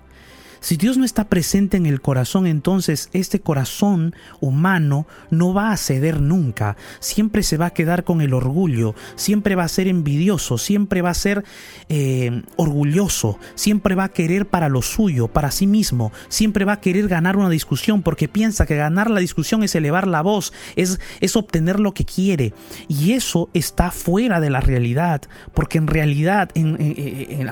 Si 0.65 0.77
Dios 0.77 0.98
no 0.98 1.05
está 1.05 1.25
presente 1.25 1.77
en 1.77 1.86
el 1.86 2.01
corazón, 2.01 2.48
entonces 2.48 3.12
este 3.13 3.39
corazón 3.39 4.15
humano 4.39 5.05
no 5.29 5.53
va 5.53 5.72
a 5.72 5.77
ceder 5.77 6.19
nunca. 6.19 6.75
Siempre 7.00 7.43
se 7.43 7.57
va 7.57 7.67
a 7.67 7.74
quedar 7.74 8.03
con 8.03 8.19
el 8.19 8.34
orgullo, 8.34 8.95
siempre 9.15 9.53
va 9.53 9.63
a 9.63 9.67
ser 9.67 9.88
envidioso, 9.88 10.57
siempre 10.57 11.03
va 11.03 11.12
a 11.12 11.13
ser 11.13 11.43
eh, 11.88 12.41
orgulloso, 12.55 13.38
siempre 13.53 13.93
va 13.93 14.05
a 14.05 14.12
querer 14.12 14.48
para 14.48 14.67
lo 14.67 14.81
suyo, 14.81 15.27
para 15.27 15.51
sí 15.51 15.67
mismo, 15.67 16.12
siempre 16.29 16.65
va 16.65 16.74
a 16.74 16.81
querer 16.81 17.07
ganar 17.07 17.38
una 17.38 17.51
discusión 17.51 18.01
porque 18.01 18.27
piensa 18.27 18.65
que 18.65 18.75
ganar 18.75 19.12
la 19.12 19.19
discusión 19.19 19.62
es 19.62 19.75
elevar 19.75 20.07
la 20.07 20.24
voz, 20.24 20.51
es, 20.75 21.00
es 21.22 21.36
obtener 21.36 21.79
lo 21.79 21.93
que 21.93 22.05
quiere. 22.05 22.55
Y 22.88 23.12
eso 23.12 23.51
está 23.53 23.91
fuera 23.91 24.39
de 24.39 24.50
la 24.50 24.62
realidad, 24.62 25.22
porque 25.53 25.77
en 25.77 25.85
realidad, 25.85 26.50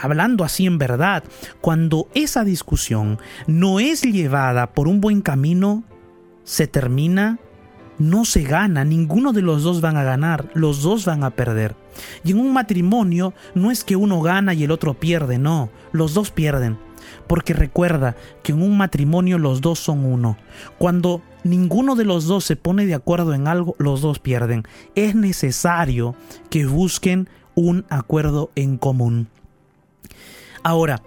hablando 0.02 0.44
así 0.44 0.66
en 0.66 0.80
verdad, 0.80 1.24
cuando 1.62 2.08
esa 2.16 2.44
discusión 2.44 3.03
no 3.48 3.80
es 3.80 4.02
llevada 4.02 4.74
por 4.74 4.88
un 4.88 5.02
buen 5.02 5.22
camino, 5.22 5.84
se 6.44 6.68
termina, 6.68 7.40
no 8.00 8.26
se 8.26 8.44
gana, 8.44 8.84
ninguno 8.84 9.34
de 9.34 9.42
los 9.42 9.64
dos 9.64 9.82
van 9.82 9.98
a 9.98 10.04
ganar, 10.04 10.50
los 10.54 10.82
dos 10.82 11.06
van 11.06 11.24
a 11.24 11.32
perder. 11.32 11.76
Y 12.24 12.32
en 12.32 12.40
un 12.40 12.54
matrimonio 12.54 13.34
no 13.56 13.72
es 13.72 13.84
que 13.84 13.96
uno 13.96 14.22
gana 14.22 14.54
y 14.54 14.64
el 14.64 14.72
otro 14.72 14.94
pierde, 14.94 15.38
no, 15.38 15.70
los 15.92 16.14
dos 16.14 16.32
pierden. 16.32 16.78
Porque 17.28 17.54
recuerda 17.54 18.16
que 18.42 18.52
en 18.52 18.62
un 18.62 18.78
matrimonio 18.78 19.38
los 19.38 19.62
dos 19.62 19.80
son 19.80 20.04
uno. 20.06 20.38
Cuando 20.78 21.22
ninguno 21.44 21.96
de 21.96 22.06
los 22.06 22.26
dos 22.26 22.44
se 22.44 22.56
pone 22.56 22.86
de 22.86 22.96
acuerdo 22.96 23.34
en 23.34 23.48
algo, 23.48 23.76
los 23.78 24.02
dos 24.02 24.20
pierden. 24.20 24.64
Es 24.96 25.16
necesario 25.16 26.16
que 26.50 26.66
busquen 26.66 27.30
un 27.56 27.86
acuerdo 27.90 28.52
en 28.56 28.78
común. 28.78 29.28
Ahora, 30.64 31.02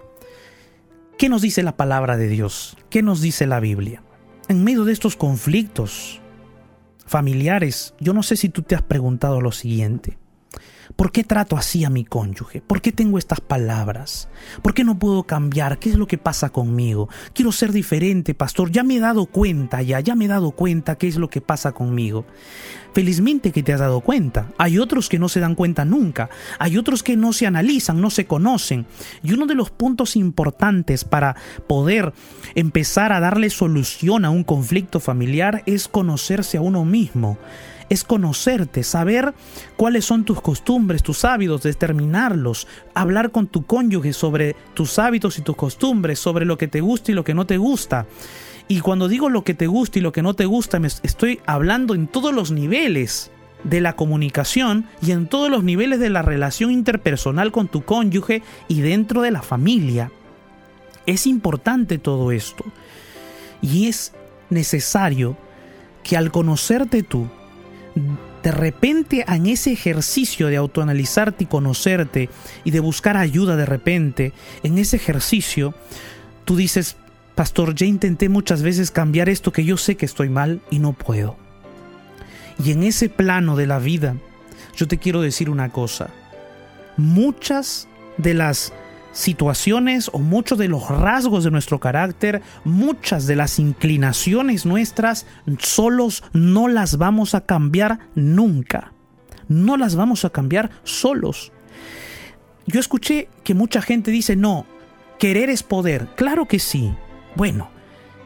¿Qué 1.17 1.29
nos 1.29 1.41
dice 1.41 1.63
la 1.63 1.75
palabra 1.75 2.15
de 2.15 2.27
Dios? 2.27 2.77
¿Qué 2.91 3.01
nos 3.01 3.21
dice 3.21 3.47
la 3.47 3.59
Biblia? 3.59 4.03
En 4.49 4.63
medio 4.63 4.85
de 4.85 4.93
estos 4.93 5.15
conflictos 5.15 6.21
familiares, 7.07 7.95
yo 7.99 8.13
no 8.13 8.21
sé 8.21 8.35
si 8.35 8.49
tú 8.49 8.61
te 8.61 8.75
has 8.75 8.83
preguntado 8.83 9.41
lo 9.41 9.51
siguiente. 9.51 10.19
¿Por 10.95 11.11
qué 11.11 11.23
trato 11.23 11.57
así 11.57 11.83
a 11.83 11.89
mi 11.89 12.05
cónyuge? 12.05 12.61
¿Por 12.61 12.81
qué 12.81 12.91
tengo 12.91 13.17
estas 13.17 13.41
palabras? 13.41 14.29
¿Por 14.61 14.73
qué 14.73 14.83
no 14.83 14.97
puedo 14.97 15.23
cambiar? 15.23 15.79
¿Qué 15.79 15.89
es 15.89 15.95
lo 15.95 16.07
que 16.07 16.17
pasa 16.17 16.49
conmigo? 16.49 17.09
Quiero 17.33 17.51
ser 17.51 17.71
diferente, 17.71 18.33
pastor. 18.33 18.71
Ya 18.71 18.83
me 18.83 18.95
he 18.95 18.99
dado 18.99 19.25
cuenta, 19.25 19.81
ya, 19.81 19.99
ya 19.99 20.15
me 20.15 20.25
he 20.25 20.29
dado 20.29 20.51
cuenta 20.51 20.97
qué 20.97 21.07
es 21.07 21.17
lo 21.17 21.29
que 21.29 21.41
pasa 21.41 21.73
conmigo. 21.73 22.25
Felizmente 22.93 23.51
que 23.51 23.63
te 23.63 23.73
has 23.73 23.79
dado 23.79 24.01
cuenta. 24.01 24.47
Hay 24.57 24.79
otros 24.79 25.09
que 25.09 25.19
no 25.19 25.29
se 25.29 25.39
dan 25.39 25.55
cuenta 25.55 25.85
nunca. 25.85 26.29
Hay 26.57 26.77
otros 26.77 27.03
que 27.03 27.15
no 27.15 27.33
se 27.33 27.45
analizan, 27.45 28.01
no 28.01 28.09
se 28.09 28.25
conocen. 28.25 28.85
Y 29.23 29.33
uno 29.33 29.45
de 29.45 29.55
los 29.55 29.69
puntos 29.69 30.15
importantes 30.15 31.03
para 31.03 31.35
poder 31.67 32.13
empezar 32.55 33.11
a 33.11 33.19
darle 33.19 33.49
solución 33.49 34.25
a 34.25 34.29
un 34.29 34.43
conflicto 34.43 34.99
familiar 34.99 35.63
es 35.65 35.87
conocerse 35.87 36.57
a 36.57 36.61
uno 36.61 36.85
mismo 36.85 37.37
es 37.89 38.03
conocerte, 38.03 38.83
saber 38.83 39.33
cuáles 39.75 40.05
son 40.05 40.25
tus 40.25 40.41
costumbres, 40.41 41.03
tus 41.03 41.25
hábitos, 41.25 41.63
determinarlos, 41.63 42.67
hablar 42.93 43.31
con 43.31 43.47
tu 43.47 43.65
cónyuge 43.65 44.13
sobre 44.13 44.55
tus 44.73 44.99
hábitos 44.99 45.37
y 45.37 45.41
tus 45.41 45.55
costumbres, 45.55 46.19
sobre 46.19 46.45
lo 46.45 46.57
que 46.57 46.67
te 46.67 46.81
gusta 46.81 47.11
y 47.11 47.15
lo 47.15 47.23
que 47.23 47.33
no 47.33 47.45
te 47.45 47.57
gusta. 47.57 48.05
Y 48.67 48.81
cuando 48.81 49.07
digo 49.07 49.29
lo 49.29 49.43
que 49.43 49.53
te 49.53 49.67
gusta 49.67 49.99
y 49.99 50.01
lo 50.01 50.11
que 50.11 50.21
no 50.21 50.33
te 50.33 50.45
gusta, 50.45 50.79
me 50.79 50.87
estoy 50.87 51.39
hablando 51.45 51.95
en 51.95 52.07
todos 52.07 52.33
los 52.33 52.51
niveles 52.51 53.31
de 53.63 53.81
la 53.81 53.95
comunicación 53.95 54.85
y 55.01 55.11
en 55.11 55.27
todos 55.27 55.49
los 55.49 55.63
niveles 55.63 55.99
de 55.99 56.09
la 56.09 56.21
relación 56.21 56.71
interpersonal 56.71 57.51
con 57.51 57.67
tu 57.67 57.83
cónyuge 57.83 58.43
y 58.67 58.81
dentro 58.81 59.21
de 59.21 59.31
la 59.31 59.41
familia. 59.41 60.11
Es 61.05 61.25
importante 61.25 61.97
todo 61.97 62.31
esto. 62.31 62.65
Y 63.61 63.87
es 63.87 64.13
necesario 64.49 65.37
que 66.03 66.17
al 66.17 66.31
conocerte 66.31 67.03
tú, 67.03 67.27
de 68.43 68.51
repente 68.51 69.25
en 69.27 69.47
ese 69.47 69.71
ejercicio 69.71 70.47
de 70.47 70.57
autoanalizarte 70.57 71.43
y 71.43 71.47
conocerte 71.47 72.29
y 72.63 72.71
de 72.71 72.79
buscar 72.79 73.17
ayuda 73.17 73.55
de 73.55 73.65
repente, 73.65 74.33
en 74.63 74.77
ese 74.77 74.95
ejercicio, 74.95 75.73
tú 76.45 76.55
dices, 76.55 76.95
pastor, 77.35 77.75
ya 77.75 77.85
intenté 77.85 78.29
muchas 78.29 78.61
veces 78.61 78.91
cambiar 78.91 79.29
esto 79.29 79.51
que 79.51 79.65
yo 79.65 79.77
sé 79.77 79.95
que 79.95 80.05
estoy 80.05 80.29
mal 80.29 80.61
y 80.71 80.79
no 80.79 80.93
puedo. 80.93 81.37
Y 82.63 82.71
en 82.71 82.83
ese 82.83 83.09
plano 83.09 83.55
de 83.55 83.67
la 83.67 83.79
vida, 83.79 84.15
yo 84.75 84.87
te 84.87 84.97
quiero 84.97 85.21
decir 85.21 85.49
una 85.49 85.71
cosa. 85.71 86.09
Muchas 86.95 87.87
de 88.17 88.33
las 88.33 88.73
situaciones 89.17 90.11
o 90.13 90.19
muchos 90.19 90.59
de 90.59 90.67
los 90.67 90.87
rasgos 90.89 91.43
de 91.43 91.51
nuestro 91.51 91.79
carácter, 91.79 92.43
muchas 92.63 93.25
de 93.25 93.35
las 93.35 93.57
inclinaciones 93.57 94.65
nuestras, 94.65 95.25
solos 95.57 96.23
no 96.33 96.67
las 96.67 96.97
vamos 96.97 97.33
a 97.33 97.41
cambiar 97.41 97.99
nunca. 98.13 98.93
No 99.47 99.75
las 99.75 99.95
vamos 99.95 100.23
a 100.23 100.29
cambiar 100.29 100.69
solos. 100.83 101.51
Yo 102.67 102.79
escuché 102.79 103.29
que 103.43 103.55
mucha 103.55 103.81
gente 103.81 104.11
dice, 104.11 104.35
no, 104.35 104.65
querer 105.17 105.49
es 105.49 105.63
poder. 105.63 106.09
Claro 106.15 106.47
que 106.47 106.59
sí. 106.59 106.93
Bueno, 107.35 107.71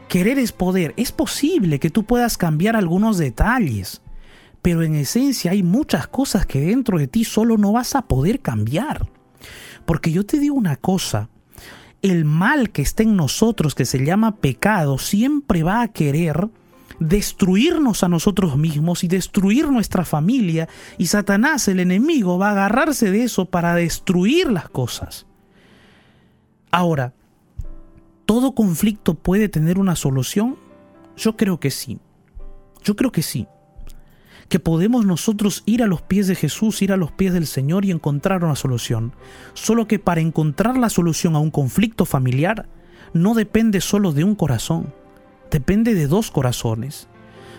querer 0.08 0.38
es 0.38 0.52
poder. 0.52 0.92
Es 0.98 1.10
posible 1.10 1.80
que 1.80 1.90
tú 1.90 2.04
puedas 2.04 2.36
cambiar 2.36 2.76
algunos 2.76 3.16
detalles, 3.16 4.02
pero 4.60 4.82
en 4.82 4.94
esencia 4.94 5.52
hay 5.52 5.62
muchas 5.62 6.06
cosas 6.06 6.44
que 6.44 6.60
dentro 6.60 6.98
de 6.98 7.06
ti 7.06 7.24
solo 7.24 7.56
no 7.56 7.72
vas 7.72 7.94
a 7.94 8.02
poder 8.02 8.40
cambiar. 8.40 9.08
Porque 9.92 10.10
yo 10.10 10.24
te 10.24 10.38
digo 10.38 10.54
una 10.54 10.76
cosa, 10.76 11.28
el 12.00 12.24
mal 12.24 12.70
que 12.70 12.80
está 12.80 13.02
en 13.02 13.14
nosotros, 13.14 13.74
que 13.74 13.84
se 13.84 14.02
llama 14.02 14.36
pecado, 14.36 14.96
siempre 14.96 15.62
va 15.62 15.82
a 15.82 15.88
querer 15.88 16.48
destruirnos 16.98 18.02
a 18.02 18.08
nosotros 18.08 18.56
mismos 18.56 19.04
y 19.04 19.08
destruir 19.08 19.68
nuestra 19.68 20.06
familia, 20.06 20.66
y 20.96 21.08
Satanás, 21.08 21.68
el 21.68 21.78
enemigo, 21.78 22.38
va 22.38 22.48
a 22.48 22.52
agarrarse 22.52 23.10
de 23.10 23.24
eso 23.24 23.44
para 23.44 23.74
destruir 23.74 24.50
las 24.50 24.70
cosas. 24.70 25.26
Ahora, 26.70 27.12
¿todo 28.24 28.54
conflicto 28.54 29.12
puede 29.12 29.50
tener 29.50 29.78
una 29.78 29.94
solución? 29.94 30.56
Yo 31.18 31.36
creo 31.36 31.60
que 31.60 31.70
sí. 31.70 31.98
Yo 32.82 32.96
creo 32.96 33.12
que 33.12 33.20
sí 33.20 33.46
que 34.52 34.60
podemos 34.60 35.06
nosotros 35.06 35.62
ir 35.64 35.82
a 35.82 35.86
los 35.86 36.02
pies 36.02 36.26
de 36.26 36.34
Jesús, 36.34 36.82
ir 36.82 36.92
a 36.92 36.98
los 36.98 37.10
pies 37.10 37.32
del 37.32 37.46
Señor 37.46 37.86
y 37.86 37.90
encontrar 37.90 38.44
una 38.44 38.54
solución. 38.54 39.14
Solo 39.54 39.88
que 39.88 39.98
para 39.98 40.20
encontrar 40.20 40.76
la 40.76 40.90
solución 40.90 41.36
a 41.36 41.38
un 41.38 41.50
conflicto 41.50 42.04
familiar 42.04 42.68
no 43.14 43.32
depende 43.32 43.80
solo 43.80 44.12
de 44.12 44.24
un 44.24 44.34
corazón, 44.34 44.92
depende 45.50 45.94
de 45.94 46.06
dos 46.06 46.30
corazones. 46.30 47.08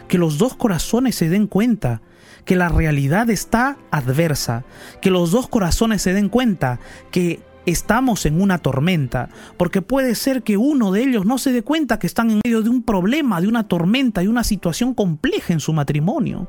Que 0.08 0.19
los 0.19 0.38
dos 0.38 0.56
corazones 0.56 1.15
se 1.15 1.29
den 1.29 1.47
cuenta 1.47 2.03
que 2.45 2.56
la 2.56 2.69
realidad 2.69 3.32
está 3.32 3.79
adversa, 3.89 4.63
que 5.01 5.10
los 5.10 5.32
dos 5.32 5.47
corazones 5.47 6.03
se 6.03 6.13
den 6.13 6.29
cuenta 6.29 6.79
que 7.10 7.39
estamos 7.65 8.27
en 8.27 8.39
una 8.39 8.60
tormenta, 8.60 9.29
porque 9.58 9.82
puede 9.82 10.13
ser 10.13 10.43
que 10.43 10.58
uno 10.58 10.91
de 10.91 11.01
ellos 11.01 11.25
no 11.25 11.39
se 11.39 11.51
dé 11.51 11.63
cuenta 11.63 11.97
que 11.97 12.06
están 12.06 12.29
en 12.29 12.41
medio 12.45 12.62
de 12.62 12.69
un 12.69 12.84
problema, 12.84 13.41
de 13.41 13.47
una 13.47 13.67
tormenta, 13.67 14.21
de 14.21 14.29
una 14.29 14.43
situación 14.43 14.93
compleja 14.93 15.53
en 15.53 15.60
su 15.60 15.73
matrimonio. 15.73 16.47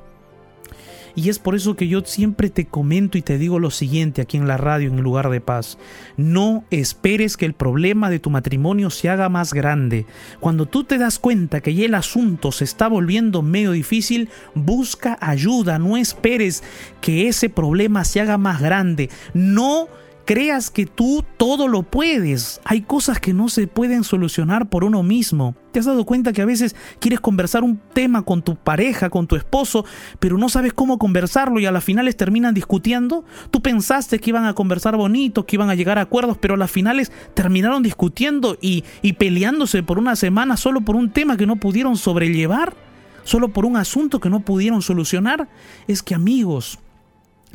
Y 1.16 1.29
es 1.29 1.38
por 1.38 1.55
eso 1.55 1.77
que 1.77 1.87
yo 1.87 2.03
siempre 2.05 2.50
te 2.50 2.66
comento 2.66 3.16
y 3.18 3.22
te 3.22 3.38
digo 3.38 3.59
lo 3.59 3.70
siguiente 3.70 4.20
aquí 4.20 4.37
en 4.37 4.48
la 4.48 4.57
radio 4.57 4.88
en 4.88 5.00
lugar 5.00 5.31
de 5.31 5.40
paz. 5.40 5.79
No 6.16 6.64
esperes 6.70 7.37
que 7.37 7.46
el 7.46 7.55
problema 7.55 8.11
de 8.11 8.18
tu 8.18 8.31
matrimonio 8.31 8.90
se 8.90 9.09
haga 9.09 9.29
más 9.29 9.55
grande. 9.55 10.07
Cuando 10.40 10.66
tú 10.66 10.85
te 10.85 10.98
das 10.98 11.18
cuenta 11.18 11.61
que 11.61 11.74
ya 11.74 11.85
el 11.85 11.94
asunto 11.94 12.50
se 12.50 12.64
está 12.64 12.88
volviendo 12.88 13.42
medio 13.42 13.72
difícil, 13.72 14.29
busca 14.55 15.16
ayuda. 15.20 15.79
No 15.79 15.96
esperes 15.96 16.64
que 17.00 17.29
ese 17.29 17.48
problema 17.48 18.05
se 18.05 18.20
haga 18.20 18.37
más 18.37 18.61
grande. 18.61 19.09
No 19.35 19.88
creas 20.24 20.70
que 20.70 20.87
tú 20.87 21.24
todo 21.37 21.68
lo 21.68 21.82
puedes. 21.82 22.60
Hay 22.64 22.82
cosas 22.82 23.20
que 23.20 23.34
no 23.34 23.48
se 23.48 23.66
pueden 23.66 24.04
solucionar 24.04 24.68
por 24.68 24.84
uno 24.84 25.02
mismo. 25.02 25.54
¿Te 25.72 25.80
has 25.80 25.87
dado 25.87 26.04
cuenta 26.04 26.32
que 26.32 26.42
a 26.42 26.46
veces 26.46 26.74
quieres 27.00 27.20
conversar 27.20 27.64
un 27.64 27.80
tema 27.92 28.22
con 28.22 28.42
tu 28.42 28.56
pareja, 28.56 29.10
con 29.10 29.26
tu 29.26 29.37
esposo, 29.37 29.84
pero 30.20 30.38
no 30.38 30.48
sabes 30.48 30.72
cómo 30.72 30.98
conversarlo 30.98 31.58
y 31.60 31.66
a 31.66 31.72
las 31.72 31.84
finales 31.84 32.16
terminan 32.16 32.54
discutiendo? 32.54 33.24
Tú 33.50 33.60
pensaste 33.60 34.18
que 34.18 34.30
iban 34.30 34.46
a 34.46 34.54
conversar 34.54 34.96
bonito, 34.96 35.46
que 35.46 35.56
iban 35.56 35.70
a 35.70 35.74
llegar 35.74 35.98
a 35.98 36.02
acuerdos, 36.02 36.38
pero 36.38 36.54
a 36.54 36.58
las 36.58 36.70
finales 36.70 37.12
terminaron 37.34 37.82
discutiendo 37.82 38.56
y, 38.60 38.84
y 39.02 39.14
peleándose 39.14 39.82
por 39.82 39.98
una 39.98 40.16
semana 40.16 40.56
solo 40.56 40.80
por 40.82 40.96
un 40.96 41.10
tema 41.10 41.37
que 41.37 41.46
no 41.46 41.56
pudieron 41.56 41.96
sobrellevar, 41.96 42.74
solo 43.24 43.48
por 43.48 43.64
un 43.64 43.76
asunto 43.76 44.20
que 44.20 44.30
no 44.30 44.40
pudieron 44.40 44.80
solucionar. 44.80 45.48
Es 45.88 46.02
que 46.02 46.14
amigos, 46.14 46.78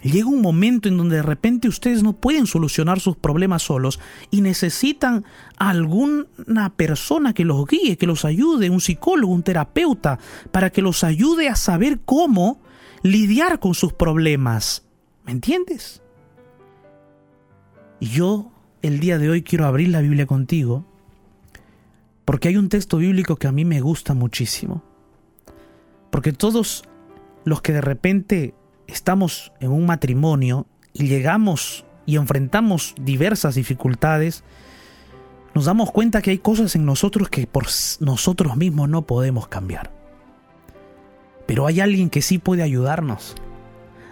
llega 0.04 0.28
un 0.28 0.42
momento 0.42 0.88
en 0.88 0.98
donde 0.98 1.18
de 1.18 1.22
repente 1.22 1.68
ustedes 1.68 2.04
no 2.04 2.14
pueden 2.14 2.48
solucionar 2.48 3.00
sus 3.00 3.18
problemas 3.18 3.64
solos 3.64 4.00
y 4.32 4.42
necesitan 4.42 5.26
alguna 5.58 6.74
persona 6.76 7.34
que 7.34 7.46
los 7.46 7.66
guíe, 7.66 7.98
que 7.98 8.08
los 8.08 8.26
ayude, 8.26 8.70
un 8.70 8.82
psicólogo, 8.82 9.34
un 9.34 9.44
terapeuta, 9.44 10.20
para 10.52 10.70
que 10.70 10.82
los 10.82 11.04
ayude 11.04 11.50
a 11.50 11.56
saber 11.56 12.00
cómo 12.06 12.62
lidiar 13.04 13.60
con 13.60 13.74
sus 13.74 13.94
problemas. 13.94 14.86
¿Me 15.26 15.32
entiendes? 15.32 16.02
Y 18.00 18.08
yo 18.08 18.52
el 18.82 19.00
día 19.00 19.18
de 19.18 19.30
hoy 19.30 19.44
quiero 19.44 19.66
abrir 19.66 19.90
la 19.90 20.02
Biblia 20.02 20.26
contigo 20.26 20.86
porque 22.30 22.48
hay 22.48 22.58
un 22.58 22.70
texto 22.70 22.98
bíblico 22.98 23.38
que 23.38 23.48
a 23.48 23.52
mí 23.52 23.66
me 23.66 23.82
gusta 23.82 24.14
muchísimo. 24.14 24.84
Porque 26.12 26.32
todos 26.32 26.84
los 27.44 27.64
que 27.64 27.74
de 27.74 27.82
repente 27.82 28.54
estamos 28.91 29.52
en 29.60 29.71
un 29.71 29.86
matrimonio 29.86 30.67
y 30.93 31.08
llegamos 31.08 31.86
y 32.06 32.15
enfrentamos 32.15 32.95
diversas 32.99 33.56
dificultades, 33.56 34.43
nos 35.54 35.65
damos 35.65 35.91
cuenta 35.91 36.21
que 36.21 36.32
hay 36.32 36.39
cosas 36.39 36.75
en 36.75 36.86
nosotros 36.86 37.30
que 37.30 37.47
por 37.47 37.65
nosotros 37.99 38.56
mismos 38.58 38.89
no 38.89 39.04
podemos 39.04 39.47
cambiar. 39.47 39.91
Pero 41.45 41.67
hay 41.67 41.80
alguien 41.80 42.10
que 42.10 42.21
sí 42.21 42.38
puede 42.38 42.63
ayudarnos. 42.63 43.36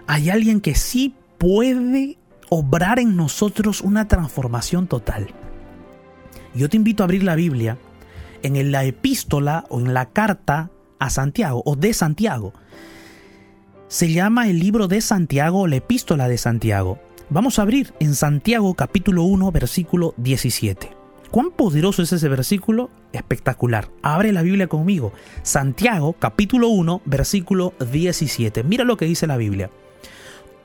Hay 0.07 0.29
alguien 0.29 0.61
que 0.61 0.75
sí 0.75 1.15
puede 1.37 2.17
obrar 2.49 2.99
en 2.99 3.15
nosotros 3.15 3.81
una 3.81 4.07
transformación 4.07 4.87
total. 4.87 5.27
Yo 6.53 6.69
te 6.69 6.77
invito 6.77 7.03
a 7.03 7.05
abrir 7.05 7.23
la 7.23 7.35
Biblia 7.35 7.77
en 8.41 8.71
la 8.71 8.83
epístola 8.83 9.65
o 9.69 9.79
en 9.79 9.93
la 9.93 10.09
carta 10.09 10.71
a 10.99 11.09
Santiago 11.09 11.61
o 11.65 11.75
de 11.75 11.93
Santiago 11.93 12.53
se 13.87 14.11
llama 14.11 14.49
el 14.49 14.59
libro 14.59 14.87
de 14.87 14.99
Santiago 14.99 15.65
la 15.67 15.77
epístola 15.77 16.27
de 16.27 16.37
Santiago. 16.37 16.99
Vamos 17.29 17.57
a 17.57 17.61
abrir 17.61 17.93
en 17.99 18.15
Santiago 18.15 18.73
capítulo 18.73 19.23
1 19.23 19.51
versículo 19.51 20.13
17. 20.17 20.91
¿Cuán 21.31 21.51
poderoso 21.51 22.01
es 22.01 22.11
ese 22.11 22.27
versículo? 22.29 22.89
Espectacular. 23.13 23.89
Abre 24.01 24.31
la 24.31 24.41
Biblia 24.41 24.67
conmigo. 24.67 25.13
Santiago 25.41 26.13
capítulo 26.13 26.67
1 26.69 27.01
versículo 27.05 27.73
17. 27.79 28.63
Mira 28.63 28.83
lo 28.83 28.97
que 28.97 29.05
dice 29.05 29.27
la 29.27 29.37
Biblia. 29.37 29.69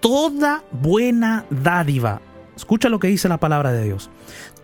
Toda 0.00 0.64
buena 0.72 1.44
dádiva. 1.50 2.20
Escucha 2.56 2.88
lo 2.88 2.98
que 2.98 3.08
dice 3.08 3.28
la 3.28 3.38
palabra 3.38 3.72
de 3.72 3.84
Dios. 3.84 4.10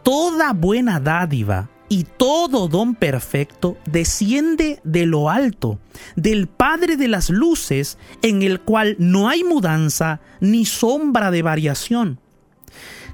Toda 0.02 0.52
buena 0.52 0.98
dádiva 0.98 1.68
y 1.88 2.04
todo 2.04 2.68
don 2.68 2.94
perfecto 2.94 3.78
desciende 3.86 4.80
de 4.84 5.06
lo 5.06 5.30
alto, 5.30 5.78
del 6.16 6.46
Padre 6.46 6.96
de 6.96 7.08
las 7.08 7.30
Luces, 7.30 7.98
en 8.22 8.42
el 8.42 8.60
cual 8.60 8.96
no 8.98 9.28
hay 9.28 9.44
mudanza 9.44 10.20
ni 10.40 10.64
sombra 10.66 11.30
de 11.30 11.42
variación. 11.42 12.20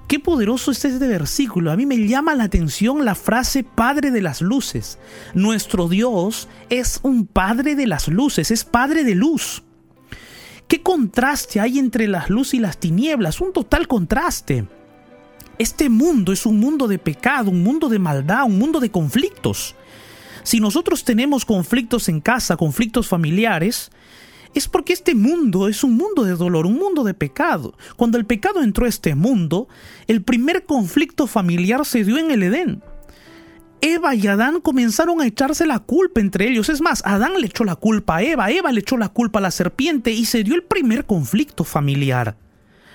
Qué 0.08 0.20
poderoso 0.20 0.70
es 0.70 0.84
este 0.84 1.06
versículo. 1.08 1.72
A 1.72 1.76
mí 1.76 1.86
me 1.86 1.96
llama 2.06 2.34
la 2.34 2.44
atención 2.44 3.04
la 3.04 3.14
frase 3.14 3.64
Padre 3.64 4.10
de 4.10 4.20
las 4.20 4.42
Luces. 4.42 4.98
Nuestro 5.32 5.88
Dios 5.88 6.48
es 6.68 7.00
un 7.02 7.26
Padre 7.26 7.74
de 7.74 7.86
las 7.86 8.08
Luces, 8.08 8.50
es 8.50 8.64
Padre 8.64 9.04
de 9.04 9.14
luz. 9.14 9.62
¿Qué 10.68 10.82
contraste 10.82 11.60
hay 11.60 11.78
entre 11.78 12.06
las 12.08 12.30
luz 12.30 12.54
y 12.54 12.58
las 12.58 12.78
tinieblas? 12.78 13.40
Un 13.40 13.52
total 13.52 13.86
contraste. 13.86 14.66
Este 15.58 15.88
mundo 15.88 16.32
es 16.32 16.46
un 16.46 16.58
mundo 16.58 16.88
de 16.88 16.98
pecado, 16.98 17.50
un 17.50 17.62
mundo 17.62 17.88
de 17.88 18.00
maldad, 18.00 18.44
un 18.44 18.58
mundo 18.58 18.80
de 18.80 18.90
conflictos. 18.90 19.76
Si 20.42 20.58
nosotros 20.58 21.04
tenemos 21.04 21.44
conflictos 21.44 22.08
en 22.08 22.20
casa, 22.20 22.56
conflictos 22.56 23.06
familiares, 23.06 23.90
es 24.52 24.68
porque 24.68 24.92
este 24.92 25.14
mundo 25.14 25.68
es 25.68 25.84
un 25.84 25.96
mundo 25.96 26.24
de 26.24 26.34
dolor, 26.34 26.66
un 26.66 26.76
mundo 26.76 27.04
de 27.04 27.14
pecado. 27.14 27.76
Cuando 27.96 28.18
el 28.18 28.26
pecado 28.26 28.62
entró 28.62 28.86
a 28.86 28.88
este 28.88 29.14
mundo, 29.14 29.68
el 30.08 30.22
primer 30.22 30.64
conflicto 30.64 31.26
familiar 31.28 31.84
se 31.86 32.02
dio 32.02 32.18
en 32.18 32.32
el 32.32 32.42
Edén. 32.42 32.82
Eva 33.80 34.14
y 34.14 34.26
Adán 34.26 34.60
comenzaron 34.60 35.20
a 35.20 35.26
echarse 35.26 35.66
la 35.66 35.78
culpa 35.78 36.20
entre 36.20 36.48
ellos. 36.48 36.68
Es 36.68 36.80
más, 36.80 37.02
Adán 37.04 37.34
le 37.38 37.46
echó 37.46 37.64
la 37.64 37.76
culpa 37.76 38.16
a 38.16 38.22
Eva, 38.22 38.50
Eva 38.50 38.72
le 38.72 38.80
echó 38.80 38.96
la 38.96 39.10
culpa 39.10 39.38
a 39.38 39.42
la 39.42 39.50
serpiente 39.50 40.10
y 40.10 40.24
se 40.24 40.42
dio 40.42 40.54
el 40.54 40.62
primer 40.64 41.04
conflicto 41.04 41.64
familiar. 41.64 42.36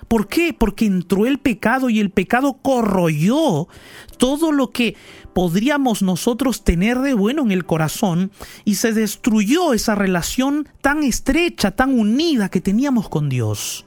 ¿Por 0.09 0.27
qué? 0.27 0.53
Porque 0.53 0.87
entró 0.87 1.27
el 1.27 1.37
pecado 1.37 1.89
y 1.91 1.99
el 1.99 2.09
pecado 2.09 2.57
corroyó 2.63 3.67
todo 4.17 4.51
lo 4.51 4.71
que 4.71 4.95
podríamos 5.35 6.01
nosotros 6.01 6.63
tener 6.63 6.97
de 6.99 7.13
bueno 7.13 7.43
en 7.43 7.51
el 7.51 7.63
corazón 7.63 8.31
y 8.65 8.75
se 8.75 8.91
destruyó 8.91 9.71
esa 9.71 9.93
relación 9.93 10.67
tan 10.81 11.03
estrecha, 11.03 11.71
tan 11.71 11.97
unida 11.97 12.49
que 12.49 12.59
teníamos 12.59 13.07
con 13.07 13.29
Dios. 13.29 13.85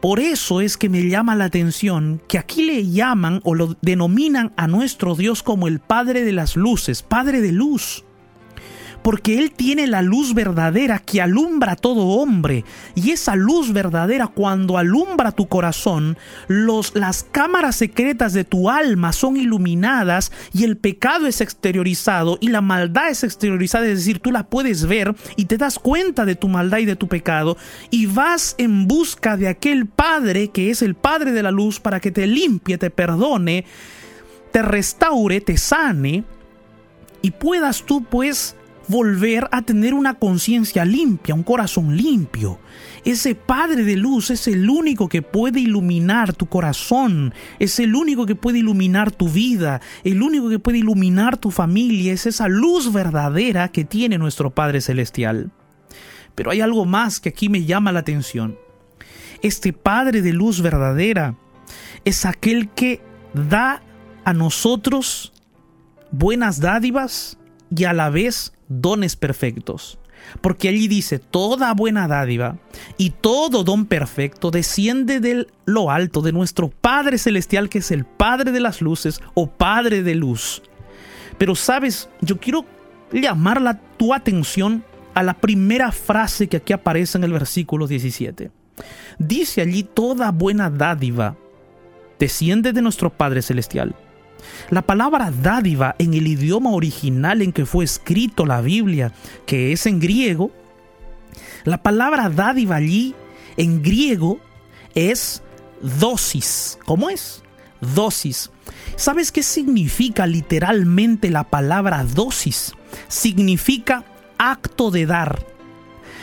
Por 0.00 0.20
eso 0.20 0.62
es 0.62 0.78
que 0.78 0.88
me 0.88 1.06
llama 1.06 1.36
la 1.36 1.44
atención 1.44 2.22
que 2.26 2.38
aquí 2.38 2.62
le 2.62 2.88
llaman 2.88 3.40
o 3.44 3.54
lo 3.54 3.76
denominan 3.82 4.54
a 4.56 4.68
nuestro 4.68 5.16
Dios 5.16 5.42
como 5.42 5.68
el 5.68 5.80
Padre 5.80 6.24
de 6.24 6.32
las 6.32 6.56
Luces, 6.56 7.02
Padre 7.02 7.42
de 7.42 7.52
Luz 7.52 8.04
porque 9.08 9.38
Él 9.38 9.52
tiene 9.52 9.86
la 9.86 10.02
luz 10.02 10.34
verdadera 10.34 10.98
que 10.98 11.22
alumbra 11.22 11.72
a 11.72 11.76
todo 11.76 12.08
hombre. 12.08 12.66
Y 12.94 13.12
esa 13.12 13.36
luz 13.36 13.72
verdadera 13.72 14.26
cuando 14.26 14.76
alumbra 14.76 15.32
tu 15.32 15.48
corazón, 15.48 16.18
los, 16.46 16.94
las 16.94 17.22
cámaras 17.22 17.76
secretas 17.76 18.34
de 18.34 18.44
tu 18.44 18.68
alma 18.68 19.14
son 19.14 19.38
iluminadas 19.38 20.30
y 20.52 20.64
el 20.64 20.76
pecado 20.76 21.26
es 21.26 21.40
exteriorizado 21.40 22.36
y 22.42 22.48
la 22.48 22.60
maldad 22.60 23.08
es 23.08 23.24
exteriorizada, 23.24 23.86
es 23.86 23.96
decir, 23.96 24.18
tú 24.18 24.30
la 24.30 24.42
puedes 24.42 24.84
ver 24.84 25.14
y 25.36 25.46
te 25.46 25.56
das 25.56 25.78
cuenta 25.78 26.26
de 26.26 26.34
tu 26.34 26.48
maldad 26.48 26.76
y 26.76 26.84
de 26.84 26.96
tu 26.96 27.08
pecado 27.08 27.56
y 27.88 28.04
vas 28.04 28.56
en 28.58 28.86
busca 28.88 29.38
de 29.38 29.48
aquel 29.48 29.86
Padre 29.86 30.48
que 30.48 30.68
es 30.68 30.82
el 30.82 30.94
Padre 30.94 31.32
de 31.32 31.42
la 31.42 31.50
luz 31.50 31.80
para 31.80 32.00
que 32.00 32.10
te 32.10 32.26
limpie, 32.26 32.76
te 32.76 32.90
perdone, 32.90 33.64
te 34.52 34.60
restaure, 34.60 35.40
te 35.40 35.56
sane 35.56 36.24
y 37.22 37.30
puedas 37.30 37.84
tú 37.84 38.04
pues 38.04 38.54
volver 38.88 39.48
a 39.52 39.62
tener 39.62 39.94
una 39.94 40.14
conciencia 40.14 40.84
limpia, 40.84 41.34
un 41.34 41.42
corazón 41.42 41.96
limpio. 41.96 42.58
Ese 43.04 43.34
Padre 43.34 43.84
de 43.84 43.96
luz 43.96 44.30
es 44.30 44.48
el 44.48 44.68
único 44.68 45.08
que 45.08 45.22
puede 45.22 45.60
iluminar 45.60 46.32
tu 46.32 46.46
corazón, 46.46 47.34
es 47.58 47.78
el 47.78 47.94
único 47.94 48.26
que 48.26 48.34
puede 48.34 48.58
iluminar 48.58 49.10
tu 49.10 49.28
vida, 49.28 49.80
el 50.04 50.22
único 50.22 50.48
que 50.48 50.58
puede 50.58 50.78
iluminar 50.78 51.36
tu 51.36 51.50
familia, 51.50 52.12
es 52.12 52.26
esa 52.26 52.48
luz 52.48 52.92
verdadera 52.92 53.68
que 53.68 53.84
tiene 53.84 54.18
nuestro 54.18 54.50
Padre 54.50 54.80
Celestial. 54.80 55.50
Pero 56.34 56.50
hay 56.50 56.60
algo 56.60 56.84
más 56.84 57.20
que 57.20 57.28
aquí 57.28 57.48
me 57.48 57.64
llama 57.64 57.92
la 57.92 58.00
atención. 58.00 58.58
Este 59.42 59.72
Padre 59.72 60.22
de 60.22 60.32
luz 60.32 60.62
verdadera 60.62 61.36
es 62.04 62.24
aquel 62.24 62.70
que 62.70 63.00
da 63.34 63.82
a 64.24 64.32
nosotros 64.32 65.32
buenas 66.10 66.60
dádivas 66.60 67.38
y 67.74 67.84
a 67.84 67.92
la 67.92 68.10
vez 68.10 68.52
dones 68.68 69.16
perfectos. 69.16 69.98
Porque 70.40 70.68
allí 70.68 70.88
dice, 70.88 71.18
toda 71.18 71.72
buena 71.74 72.08
dádiva 72.08 72.58
y 72.96 73.10
todo 73.10 73.64
don 73.64 73.86
perfecto 73.86 74.50
desciende 74.50 75.20
de 75.20 75.46
lo 75.64 75.90
alto, 75.90 76.22
de 76.22 76.32
nuestro 76.32 76.68
Padre 76.68 77.18
Celestial, 77.18 77.68
que 77.68 77.78
es 77.78 77.90
el 77.90 78.04
Padre 78.04 78.52
de 78.52 78.60
las 78.60 78.80
luces 78.80 79.20
o 79.34 79.48
Padre 79.48 80.02
de 80.02 80.14
luz. 80.14 80.62
Pero 81.38 81.54
sabes, 81.54 82.08
yo 82.20 82.38
quiero 82.38 82.64
llamar 83.12 83.60
la, 83.60 83.80
tu 83.96 84.12
atención 84.12 84.84
a 85.14 85.22
la 85.22 85.34
primera 85.34 85.92
frase 85.92 86.48
que 86.48 86.58
aquí 86.58 86.72
aparece 86.72 87.18
en 87.18 87.24
el 87.24 87.32
versículo 87.32 87.86
17. 87.86 88.50
Dice 89.18 89.60
allí, 89.60 89.82
toda 89.82 90.30
buena 90.30 90.68
dádiva 90.68 91.36
desciende 92.18 92.72
de 92.72 92.82
nuestro 92.82 93.10
Padre 93.10 93.42
Celestial 93.42 93.94
la 94.70 94.82
palabra 94.82 95.30
dádiva 95.30 95.94
en 95.98 96.14
el 96.14 96.26
idioma 96.26 96.70
original 96.70 97.42
en 97.42 97.52
que 97.52 97.66
fue 97.66 97.84
escrito 97.84 98.46
la 98.46 98.60
Biblia, 98.60 99.12
que 99.46 99.72
es 99.72 99.86
en 99.86 100.00
griego, 100.00 100.50
la 101.64 101.82
palabra 101.82 102.28
dádiva 102.28 102.76
allí 102.76 103.14
en 103.56 103.82
griego 103.82 104.38
es 104.94 105.42
dosis. 105.80 106.78
¿Cómo 106.84 107.10
es? 107.10 107.42
Dosis. 107.94 108.50
¿Sabes 108.96 109.32
qué 109.32 109.42
significa 109.42 110.26
literalmente 110.26 111.30
la 111.30 111.44
palabra 111.44 112.04
dosis? 112.04 112.74
Significa 113.08 114.04
acto 114.38 114.90
de 114.90 115.06
dar. 115.06 115.46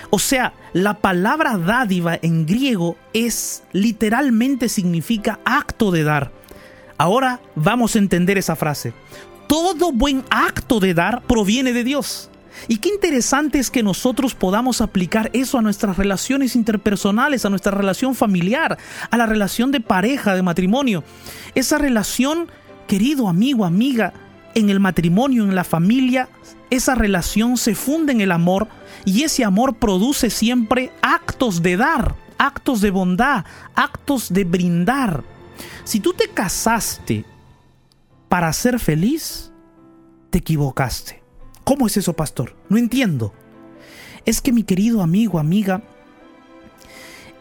O 0.10 0.20
sea, 0.20 0.54
la 0.74 1.00
palabra 1.00 1.58
dádiva 1.58 2.18
en 2.22 2.46
griego 2.46 2.98
es 3.14 3.64
literalmente 3.72 4.70
significa 4.70 5.40
acto 5.46 5.92
de 5.92 6.04
dar. 6.04 6.32
Ahora 6.98 7.42
vamos 7.56 7.96
a 7.96 8.00
entender 8.00 8.38
esa 8.38 8.56
frase. 8.56 8.94
Todo 9.48 9.92
buen 9.92 10.24
acto 10.30 10.80
de 10.80 10.94
dar 10.94 11.22
proviene 11.24 11.74
de 11.74 11.84
Dios. 11.84 12.30
Y 12.68 12.78
qué 12.78 12.90
interesante 12.90 13.60
es 13.60 13.70
que 13.70 13.84
nosotros 13.84 14.34
podamos 14.34 14.80
aplicar 14.82 15.30
eso 15.34 15.58
a 15.58 15.62
nuestras 15.62 15.98
relaciones 15.98 16.56
interpersonales, 16.56 17.46
a 17.46 17.50
nuestra 17.50 17.72
relación 17.72 18.16
familiar, 18.16 18.78
a 19.12 19.18
la 19.18 19.26
relación 19.26 19.72
de 19.72 19.82
pareja, 19.82 20.36
de 20.36 20.42
matrimonio. 20.42 21.04
Esa 21.54 21.78
relación, 21.78 22.48
querido 22.88 23.28
amigo, 23.28 23.66
amiga, 23.66 24.14
en 24.54 24.70
el 24.70 24.80
matrimonio, 24.80 25.44
en 25.44 25.54
la 25.54 25.66
familia, 25.66 26.30
esa 26.70 26.96
relación 26.96 27.58
se 27.58 27.76
funde 27.76 28.14
en 28.14 28.22
el 28.22 28.32
amor 28.32 28.70
y 29.04 29.24
ese 29.24 29.44
amor 29.44 29.76
produce 29.76 30.30
siempre 30.30 30.92
actos 31.02 31.62
de 31.62 31.76
dar, 31.76 32.16
actos 32.38 32.80
de 32.80 32.90
bondad, 32.90 33.44
actos 33.76 34.32
de 34.32 34.46
brindar. 34.46 35.35
Si 35.84 36.00
tú 36.00 36.14
te 36.14 36.30
casaste 36.30 37.26
para 38.30 38.52
ser 38.54 38.80
feliz, 38.80 39.52
te 40.30 40.40
equivocaste. 40.40 41.24
¿Cómo 41.64 41.88
es 41.88 41.98
eso, 41.98 42.14
pastor? 42.14 42.56
No 42.70 42.78
entiendo. 42.78 43.34
Es 44.26 44.42
que 44.42 44.52
mi 44.52 44.64
querido 44.64 45.02
amigo, 45.02 45.40
amiga, 45.40 45.84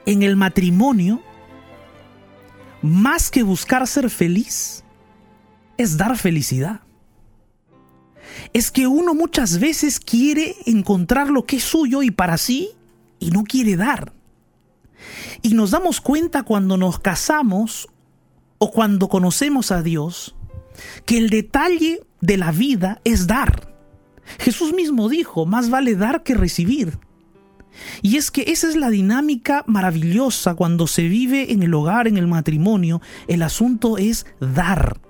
en 0.07 0.22
el 0.22 0.37
matrimonio, 0.37 1.22
más 2.83 3.31
que 3.31 3.42
buscar 3.42 3.87
ser 3.87 4.11
feliz, 4.11 4.85
es 5.77 5.96
dar 5.96 6.16
felicidad. 6.16 6.81
Es 8.53 8.70
que 8.70 8.87
uno 8.87 9.14
muchas 9.14 9.59
veces 9.59 10.00
quiere 10.00 10.57
encontrar 10.66 11.31
lo 11.31 11.44
que 11.44 11.57
es 11.57 11.64
suyo 11.64 12.03
y 12.03 12.11
para 12.11 12.38
sí 12.38 12.70
y 13.18 13.31
no 13.31 13.44
quiere 13.44 13.77
dar. 13.77 14.12
Y 15.42 15.55
nos 15.55 15.70
damos 15.70 16.00
cuenta 16.00 16.42
cuando 16.42 16.77
nos 16.77 16.98
casamos 16.98 17.88
o 18.58 18.70
cuando 18.70 19.08
conocemos 19.08 19.70
a 19.70 19.82
Dios 19.82 20.34
que 21.06 21.18
el 21.18 21.30
detalle 21.30 22.02
de 22.20 22.36
la 22.36 22.52
vida 22.52 23.00
es 23.04 23.26
dar. 23.26 23.74
Jesús 24.38 24.72
mismo 24.72 25.08
dijo, 25.08 25.46
más 25.46 25.70
vale 25.70 25.96
dar 25.96 26.22
que 26.22 26.34
recibir. 26.34 26.98
Y 28.02 28.16
es 28.16 28.30
que 28.30 28.44
esa 28.48 28.68
es 28.68 28.76
la 28.76 28.90
dinámica 28.90 29.64
maravillosa 29.66 30.54
cuando 30.54 30.86
se 30.86 31.08
vive 31.08 31.52
en 31.52 31.62
el 31.62 31.74
hogar, 31.74 32.06
en 32.08 32.16
el 32.16 32.26
matrimonio. 32.26 33.00
El 33.26 33.42
asunto 33.42 33.98
es 33.98 34.26
dar. 34.40 35.00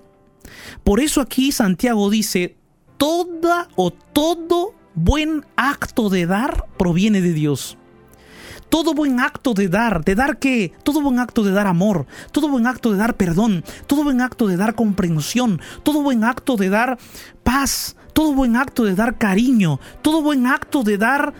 Por 0.82 1.00
eso 1.00 1.20
aquí 1.20 1.52
Santiago 1.52 2.10
dice, 2.10 2.56
toda 2.96 3.68
o 3.76 3.90
todo 3.90 4.74
buen 4.94 5.44
acto 5.56 6.08
de 6.08 6.26
dar 6.26 6.66
proviene 6.78 7.20
de 7.20 7.32
Dios. 7.32 7.76
Todo 8.74 8.92
buen 8.92 9.20
acto 9.20 9.54
de 9.54 9.68
dar, 9.68 10.04
¿de 10.04 10.16
dar 10.16 10.40
qué? 10.40 10.72
Todo 10.82 11.00
buen 11.00 11.20
acto 11.20 11.44
de 11.44 11.52
dar 11.52 11.68
amor, 11.68 12.08
todo 12.32 12.48
buen 12.48 12.66
acto 12.66 12.90
de 12.90 12.98
dar 12.98 13.14
perdón, 13.16 13.62
todo 13.86 14.02
buen 14.02 14.20
acto 14.20 14.48
de 14.48 14.56
dar 14.56 14.74
comprensión, 14.74 15.60
todo 15.84 16.02
buen 16.02 16.24
acto 16.24 16.56
de 16.56 16.70
dar 16.70 16.98
paz, 17.44 17.94
todo 18.14 18.34
buen 18.34 18.56
acto 18.56 18.82
de 18.82 18.96
dar 18.96 19.16
cariño, 19.16 19.78
todo 20.02 20.22
buen 20.22 20.48
acto 20.48 20.82
de 20.82 20.98
dar 20.98 21.34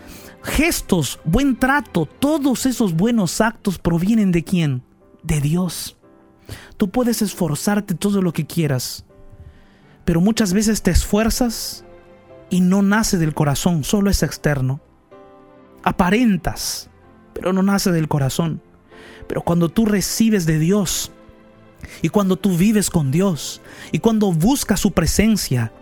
gestos, 0.45 1.19
buen 1.25 1.59
trato, 1.59 2.07
todos 2.07 2.67
esos 2.67 2.95
buenos 2.95 3.41
actos 3.41 3.81
provienen 3.81 4.31
de 4.31 4.45
quién? 4.45 4.85
De 5.25 5.41
Dios. 5.41 5.97
Tú 6.77 6.89
puedes 6.91 7.21
esforzarte 7.21 7.97
todo 7.97 8.23
lo 8.23 8.33
que 8.33 8.47
quieras, 8.47 9.05
Pero 10.05 10.21
muchas 10.21 10.53
veces 10.53 10.83
te 10.83 10.93
esfuerzas 10.93 11.85
y 12.49 12.61
no 12.61 12.83
nace 12.83 13.19
del 13.19 13.35
corazón, 13.35 13.83
solo 13.83 14.09
es 14.09 14.23
externo. 14.23 14.81
Aparentas, 15.83 16.91
pero 17.35 17.53
no 17.53 17.63
nace 17.63 17.93
del 17.93 18.09
corazón. 18.09 18.63
Pero 19.27 19.43
cuando 19.43 19.69
tú 19.69 19.87
recibes 19.87 20.47
de 20.47 20.59
Dios 20.59 21.11
y 22.03 22.09
cuando 22.09 22.37
tú 22.37 22.57
vives 22.57 22.91
con 22.91 23.11
Dios 23.11 23.61
y 23.93 23.99
cuando 23.99 24.33
buscas 24.33 24.81
su 24.81 24.93
presencia, 24.93 25.73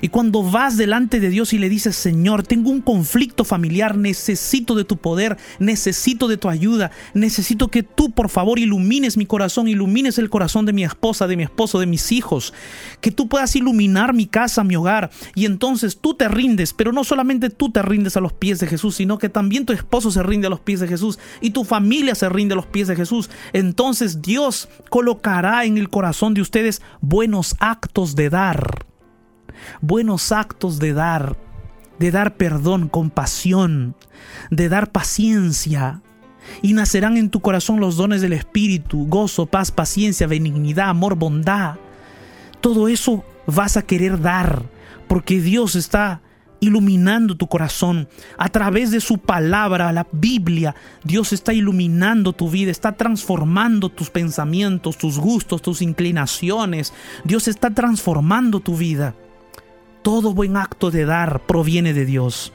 y 0.00 0.08
cuando 0.08 0.42
vas 0.42 0.76
delante 0.76 1.20
de 1.20 1.30
Dios 1.30 1.52
y 1.52 1.58
le 1.58 1.68
dices, 1.68 1.96
Señor, 1.96 2.42
tengo 2.42 2.70
un 2.70 2.80
conflicto 2.80 3.44
familiar, 3.44 3.96
necesito 3.96 4.74
de 4.74 4.84
tu 4.84 4.96
poder, 4.96 5.36
necesito 5.58 6.28
de 6.28 6.36
tu 6.36 6.48
ayuda, 6.48 6.90
necesito 7.14 7.68
que 7.68 7.82
tú 7.82 8.10
por 8.10 8.28
favor 8.28 8.58
ilumines 8.58 9.16
mi 9.16 9.26
corazón, 9.26 9.68
ilumines 9.68 10.18
el 10.18 10.30
corazón 10.30 10.66
de 10.66 10.72
mi 10.72 10.84
esposa, 10.84 11.26
de 11.26 11.36
mi 11.36 11.42
esposo, 11.42 11.78
de 11.78 11.86
mis 11.86 12.12
hijos, 12.12 12.52
que 13.00 13.10
tú 13.10 13.28
puedas 13.28 13.54
iluminar 13.56 14.14
mi 14.14 14.26
casa, 14.26 14.64
mi 14.64 14.76
hogar. 14.76 15.10
Y 15.34 15.44
entonces 15.44 15.98
tú 16.00 16.14
te 16.14 16.28
rindes, 16.28 16.72
pero 16.72 16.92
no 16.92 17.04
solamente 17.04 17.50
tú 17.50 17.70
te 17.70 17.82
rindes 17.82 18.16
a 18.16 18.20
los 18.20 18.32
pies 18.32 18.58
de 18.60 18.66
Jesús, 18.66 18.96
sino 18.96 19.18
que 19.18 19.28
también 19.28 19.66
tu 19.66 19.72
esposo 19.72 20.10
se 20.10 20.22
rinde 20.22 20.46
a 20.46 20.50
los 20.50 20.60
pies 20.60 20.80
de 20.80 20.88
Jesús 20.88 21.18
y 21.40 21.50
tu 21.50 21.64
familia 21.64 22.14
se 22.14 22.28
rinde 22.28 22.54
a 22.54 22.56
los 22.56 22.66
pies 22.66 22.88
de 22.88 22.96
Jesús. 22.96 23.30
Entonces 23.52 24.22
Dios 24.22 24.68
colocará 24.88 25.64
en 25.64 25.78
el 25.78 25.88
corazón 25.88 26.34
de 26.34 26.42
ustedes 26.42 26.82
buenos 27.00 27.56
actos 27.58 28.14
de 28.14 28.30
dar 28.30 28.89
buenos 29.80 30.32
actos 30.32 30.78
de 30.78 30.92
dar, 30.92 31.36
de 31.98 32.10
dar 32.10 32.36
perdón, 32.36 32.88
compasión, 32.88 33.94
de 34.50 34.68
dar 34.68 34.90
paciencia. 34.90 36.02
Y 36.62 36.72
nacerán 36.72 37.16
en 37.16 37.30
tu 37.30 37.40
corazón 37.40 37.80
los 37.80 37.96
dones 37.96 38.22
del 38.22 38.32
Espíritu, 38.32 39.06
gozo, 39.06 39.46
paz, 39.46 39.70
paciencia, 39.70 40.26
benignidad, 40.26 40.88
amor, 40.88 41.14
bondad. 41.14 41.76
Todo 42.60 42.88
eso 42.88 43.24
vas 43.46 43.76
a 43.76 43.82
querer 43.82 44.20
dar, 44.20 44.64
porque 45.06 45.40
Dios 45.40 45.76
está 45.76 46.20
iluminando 46.60 47.36
tu 47.36 47.46
corazón. 47.46 48.08
A 48.38 48.48
través 48.48 48.90
de 48.90 49.00
su 49.00 49.18
palabra, 49.18 49.92
la 49.92 50.06
Biblia, 50.12 50.74
Dios 51.02 51.32
está 51.32 51.52
iluminando 51.52 52.32
tu 52.32 52.48
vida, 52.48 52.70
está 52.70 52.92
transformando 52.92 53.88
tus 53.88 54.10
pensamientos, 54.10 54.96
tus 54.96 55.18
gustos, 55.18 55.62
tus 55.62 55.82
inclinaciones. 55.82 56.92
Dios 57.24 57.48
está 57.48 57.70
transformando 57.70 58.60
tu 58.60 58.76
vida. 58.76 59.14
Todo 60.02 60.34
buen 60.34 60.56
acto 60.56 60.90
de 60.90 61.04
dar 61.04 61.40
proviene 61.46 61.92
de 61.92 62.06
Dios. 62.06 62.52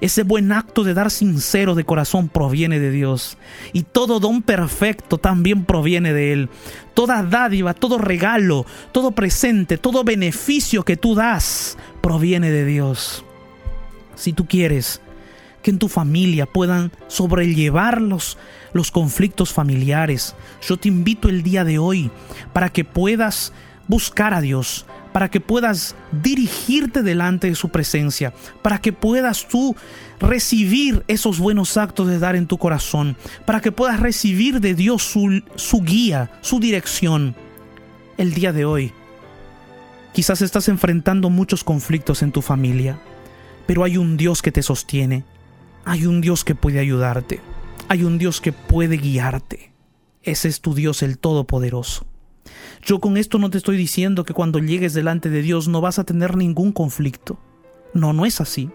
Ese 0.00 0.24
buen 0.24 0.52
acto 0.52 0.84
de 0.84 0.94
dar 0.94 1.10
sincero 1.10 1.74
de 1.74 1.84
corazón 1.84 2.28
proviene 2.28 2.78
de 2.78 2.90
Dios. 2.90 3.38
Y 3.72 3.82
todo 3.82 4.20
don 4.20 4.42
perfecto 4.42 5.18
también 5.18 5.64
proviene 5.64 6.12
de 6.12 6.32
Él. 6.32 6.48
Toda 6.94 7.22
dádiva, 7.22 7.74
todo 7.74 7.98
regalo, 7.98 8.66
todo 8.92 9.12
presente, 9.12 9.78
todo 9.78 10.04
beneficio 10.04 10.84
que 10.84 10.96
tú 10.96 11.14
das 11.14 11.78
proviene 12.00 12.50
de 12.50 12.64
Dios. 12.64 13.24
Si 14.14 14.32
tú 14.32 14.46
quieres 14.46 15.00
que 15.62 15.70
en 15.70 15.78
tu 15.78 15.88
familia 15.88 16.46
puedan 16.46 16.92
sobrellevar 17.08 18.00
los, 18.00 18.38
los 18.72 18.90
conflictos 18.90 19.52
familiares, 19.52 20.34
yo 20.66 20.76
te 20.76 20.88
invito 20.88 21.28
el 21.28 21.42
día 21.42 21.64
de 21.64 21.78
hoy 21.78 22.10
para 22.52 22.68
que 22.68 22.84
puedas 22.84 23.52
buscar 23.88 24.34
a 24.34 24.40
Dios, 24.40 24.86
para 25.16 25.30
que 25.30 25.40
puedas 25.40 25.96
dirigirte 26.12 27.02
delante 27.02 27.48
de 27.48 27.54
su 27.54 27.70
presencia, 27.70 28.34
para 28.60 28.82
que 28.82 28.92
puedas 28.92 29.48
tú 29.48 29.74
recibir 30.20 31.04
esos 31.08 31.38
buenos 31.38 31.78
actos 31.78 32.06
de 32.08 32.18
dar 32.18 32.36
en 32.36 32.46
tu 32.46 32.58
corazón, 32.58 33.16
para 33.46 33.62
que 33.62 33.72
puedas 33.72 33.98
recibir 33.98 34.60
de 34.60 34.74
Dios 34.74 35.02
su, 35.02 35.80
guía, 35.80 36.32
su 36.42 36.60
dirección. 36.60 37.34
El 38.18 38.34
día 38.34 38.52
de 38.52 38.66
hoy, 38.66 38.92
quizás 40.12 40.42
estás 40.42 40.68
enfrentando 40.68 41.30
muchos 41.30 41.64
conflictos 41.64 42.20
en 42.22 42.30
tu 42.30 42.42
familia, 42.42 43.00
pero 43.66 43.84
hay 43.84 43.96
un 43.96 44.18
Dios 44.18 44.42
que 44.42 44.52
te 44.52 44.62
sostiene, 44.62 45.24
hay 45.86 46.04
un 46.04 46.20
Dios 46.20 46.44
que 46.44 46.54
puede 46.54 46.78
ayudarte, 46.78 47.40
hay 47.88 48.04
un 48.04 48.18
Dios 48.18 48.42
que 48.42 48.52
puede 48.52 48.98
guiarte. 48.98 49.72
Ese 50.22 50.48
es 50.48 50.60
tu 50.60 50.74
Dios 50.74 51.02
el 51.02 51.16
Todopoderoso. 51.16 52.04
Yo 52.82 53.00
con 53.00 53.16
esto 53.16 53.38
no 53.38 53.50
te 53.50 53.58
estoy 53.58 53.76
diciendo 53.76 54.24
que 54.24 54.34
cuando 54.34 54.58
llegues 54.58 54.94
delante 54.94 55.30
de 55.30 55.42
Dios 55.42 55.68
no 55.68 55.80
vas 55.80 55.98
a 55.98 56.04
tener 56.04 56.36
ningún 56.36 56.72
conflicto. 56.72 57.38
No, 57.94 58.12
no 58.12 58.26
es 58.26 58.40
así. 58.40 58.70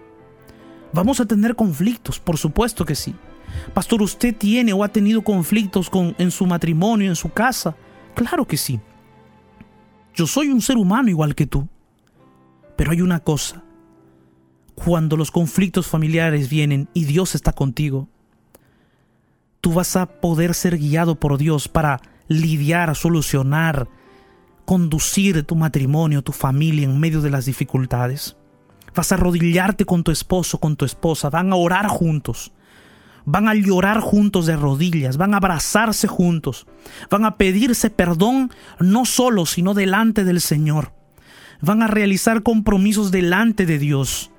Vamos 0.94 1.20
a 1.20 1.26
tener 1.26 1.56
conflictos, 1.56 2.20
por 2.20 2.38
supuesto 2.38 2.86
que 2.86 2.96
sí. 2.96 3.16
Pastor, 3.74 4.02
¿usted 4.02 4.36
tiene 4.36 4.74
o 4.74 4.84
ha 4.84 4.90
tenido 4.90 5.22
conflictos 5.22 5.90
con, 5.90 6.16
en 6.18 6.32
su 6.32 6.46
matrimonio, 6.46 7.10
en 7.10 7.16
su 7.16 7.30
casa? 7.32 7.76
Claro 8.16 8.46
que 8.46 8.58
sí. 8.58 8.80
Yo 10.14 10.28
soy 10.28 10.50
un 10.50 10.62
ser 10.62 10.78
humano 10.78 11.10
igual 11.10 11.36
que 11.36 11.48
tú. 11.48 11.68
Pero 12.76 12.92
hay 12.92 13.02
una 13.02 13.20
cosa. 13.20 13.64
Cuando 14.76 15.16
los 15.16 15.32
conflictos 15.32 15.88
familiares 15.88 16.50
vienen 16.50 16.90
y 16.94 17.06
Dios 17.06 17.36
está 17.36 17.54
contigo, 17.54 18.10
tú 19.62 19.74
vas 19.74 19.96
a 19.96 20.08
poder 20.08 20.54
ser 20.54 20.78
guiado 20.78 21.16
por 21.16 21.38
Dios 21.38 21.68
para 21.68 22.02
lidiar, 22.32 22.96
solucionar, 22.96 23.88
conducir 24.66 25.44
tu 25.44 25.56
matrimonio, 25.56 26.22
tu 26.22 26.32
familia 26.32 26.86
en 26.86 27.00
medio 27.00 27.22
de 27.22 27.30
las 27.30 27.46
dificultades. 27.46 28.38
Vas 28.96 29.12
a 29.12 29.16
arrodillarte 29.16 29.86
con 29.86 30.04
tu 30.04 30.12
esposo, 30.12 30.60
con 30.60 30.76
tu 30.76 30.86
esposa, 30.86 31.30
van 31.30 31.52
a 31.52 31.56
orar 31.56 31.88
juntos. 31.88 32.52
Van 33.24 33.48
a 33.48 33.54
llorar 33.54 34.00
juntos 34.00 34.48
de 34.48 34.56
rodillas, 34.56 35.18
van 35.18 35.36
a 35.36 35.38
abrazarse 35.38 36.08
juntos, 36.08 36.66
van 37.12 37.24
a 37.24 37.38
pedirse 37.38 37.92
perdón 37.92 38.50
no 38.80 39.06
solo, 39.06 39.46
sino 39.46 39.76
delante 39.76 40.24
del 40.24 40.42
Señor. 40.42 40.92
Van 41.62 41.84
a 41.84 41.88
realizar 41.88 42.42
compromisos 42.42 43.12
delante 43.12 43.68
de 43.68 43.78
Dios. 43.78 44.32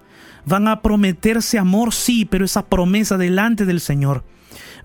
Van 0.44 0.66
a 0.66 0.82
prometerse 0.82 1.60
amor, 1.60 1.94
sí, 1.94 2.24
pero 2.24 2.44
esa 2.44 2.66
promesa 2.66 3.16
delante 3.16 3.64
del 3.64 3.78
Señor 3.78 4.24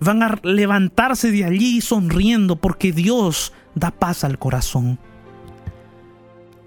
van 0.00 0.22
a 0.22 0.38
levantarse 0.42 1.30
de 1.30 1.44
allí 1.44 1.80
sonriendo 1.80 2.56
porque 2.56 2.92
Dios 2.92 3.52
da 3.74 3.90
paz 3.90 4.24
al 4.24 4.38
corazón. 4.38 4.98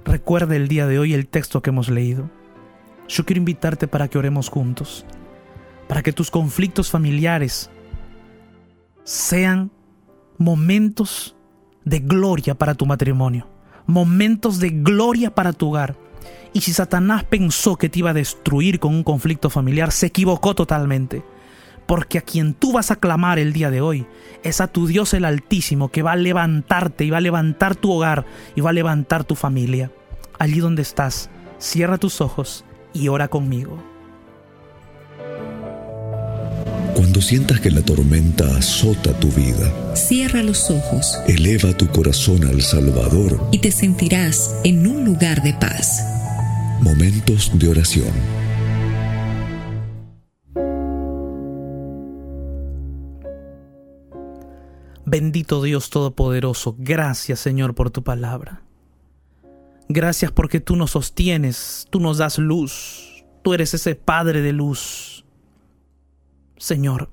Recuerda 0.06 0.56
el 0.56 0.68
día 0.68 0.88
de 0.88 1.00
hoy 1.00 1.14
el 1.14 1.28
texto 1.28 1.62
que 1.62 1.70
hemos 1.70 1.90
leído. 1.90 2.30
Yo 3.08 3.26
quiero 3.26 3.40
invitarte 3.40 3.88
para 3.88 4.08
que 4.08 4.18
oremos 4.18 4.50
juntos, 4.50 5.06
para 5.88 6.02
que 6.02 6.14
tus 6.14 6.32
conflictos 6.32 6.90
familiares 6.90 7.70
sean 9.04 9.72
momentos 10.38 11.36
de 11.84 12.00
gloria 12.00 12.56
para 12.56 12.76
tu 12.76 12.86
matrimonio, 12.86 13.48
momentos 13.86 14.60
de 14.60 14.70
gloria 14.70 15.34
para 15.34 15.54
tu 15.54 15.70
hogar. 15.70 15.96
Y 16.54 16.62
si 16.62 16.74
Satanás 16.74 17.24
pensó 17.24 17.78
que 17.78 17.90
te 17.90 18.00
iba 18.00 18.10
a 18.10 18.16
destruir 18.16 18.80
con 18.80 18.94
un 18.94 19.04
conflicto 19.04 19.50
familiar, 19.50 19.92
se 19.92 20.08
equivocó 20.08 20.56
totalmente 20.56 21.24
porque 21.86 22.18
a 22.18 22.22
quien 22.22 22.54
tú 22.54 22.74
vas 22.74 22.92
a 22.92 22.96
clamar 22.96 23.40
el 23.40 23.54
día 23.54 23.70
de 23.70 23.82
hoy 23.82 24.06
es 24.44 24.62
a 24.62 24.68
tu 24.68 24.88
Dios 24.88 25.14
el 25.14 25.26
Altísimo 25.26 25.90
que 25.90 26.02
va 26.02 26.14
a 26.14 26.16
levantarte 26.16 27.06
y 27.06 27.10
va 27.10 27.18
a 27.18 27.22
levantar 27.22 27.76
tu 27.76 27.92
hogar 27.92 28.26
y 28.56 28.62
va 28.62 28.72
a 28.72 28.74
levantar 28.74 29.24
tu 29.24 29.36
familia. 29.36 29.92
Allí 30.40 30.60
donde 30.60 30.82
estás, 30.82 31.30
cierra 31.60 31.98
tus 31.98 32.22
ojos 32.22 32.66
y 32.94 33.08
ora 33.08 33.28
conmigo. 33.28 33.78
Cuando 36.96 37.22
sientas 37.22 37.60
que 37.60 37.72
la 37.72 37.82
tormenta 37.82 38.46
azota 38.58 39.12
tu 39.20 39.30
vida, 39.32 39.96
cierra 39.96 40.44
los 40.44 40.70
ojos, 40.70 41.18
eleva 41.28 41.74
tu 41.74 41.88
corazón 41.88 42.44
al 42.46 42.62
Salvador 42.62 43.48
y 43.52 43.60
te 43.60 43.72
sentirás 43.72 44.56
en 44.64 44.88
un 44.88 45.06
lugar 45.06 45.42
de 45.44 45.54
paz. 45.54 46.02
Momentos 46.82 47.52
de 47.54 47.70
oración. 47.70 48.12
Bendito 55.12 55.62
Dios 55.62 55.90
Todopoderoso, 55.90 56.74
gracias 56.80 57.42
Señor 57.42 57.76
por 57.76 57.92
tu 57.92 58.02
palabra. 58.02 58.62
Gracias 59.90 60.32
porque 60.32 60.62
tú 60.62 60.78
nos 60.78 60.92
sostienes, 60.92 61.86
tú 61.90 62.00
nos 62.00 62.18
das 62.18 62.38
luz, 62.38 63.26
tú 63.42 63.54
eres 63.54 63.74
ese 63.74 63.96
Padre 63.96 64.42
de 64.42 64.54
luz. 64.54 65.26
Señor, 66.56 67.10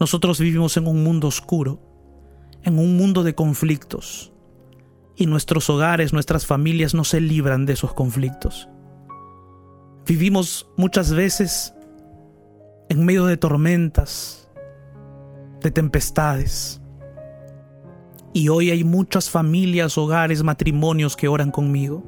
nosotros 0.00 0.40
vivimos 0.40 0.78
en 0.78 0.86
un 0.86 1.04
mundo 1.04 1.28
oscuro, 1.28 1.82
en 2.62 2.78
un 2.78 2.96
mundo 2.96 3.24
de 3.24 3.34
conflictos, 3.34 4.32
y 5.16 5.26
nuestros 5.26 5.68
hogares, 5.68 6.14
nuestras 6.14 6.46
familias 6.46 6.94
no 6.94 7.04
se 7.04 7.20
libran 7.20 7.66
de 7.66 7.74
esos 7.74 7.92
conflictos. 7.92 8.70
Vivimos 10.06 10.66
muchas 10.78 11.12
veces 11.12 11.74
en 12.88 13.04
medio 13.04 13.26
de 13.26 13.36
tormentas, 13.36 14.47
de 15.62 15.70
tempestades. 15.70 16.80
Y 18.32 18.48
hoy 18.48 18.70
hay 18.70 18.84
muchas 18.84 19.30
familias, 19.30 19.98
hogares, 19.98 20.42
matrimonios 20.42 21.16
que 21.16 21.28
oran 21.28 21.50
conmigo. 21.50 22.04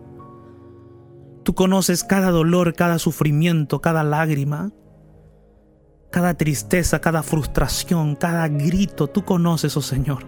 Tú 1.42 1.54
conoces 1.54 2.04
cada 2.04 2.30
dolor, 2.30 2.74
cada 2.74 2.98
sufrimiento, 2.98 3.80
cada 3.80 4.04
lágrima, 4.04 4.70
cada 6.10 6.34
tristeza, 6.34 7.00
cada 7.00 7.22
frustración, 7.22 8.14
cada 8.14 8.46
grito. 8.48 9.06
Tú 9.06 9.24
conoces, 9.24 9.76
oh 9.76 9.82
Señor. 9.82 10.26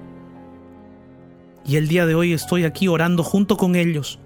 Y 1.64 1.76
el 1.76 1.88
día 1.88 2.06
de 2.06 2.14
hoy 2.14 2.32
estoy 2.32 2.64
aquí 2.64 2.88
orando 2.88 3.22
junto 3.22 3.56
con 3.56 3.76
ellos, 3.76 4.18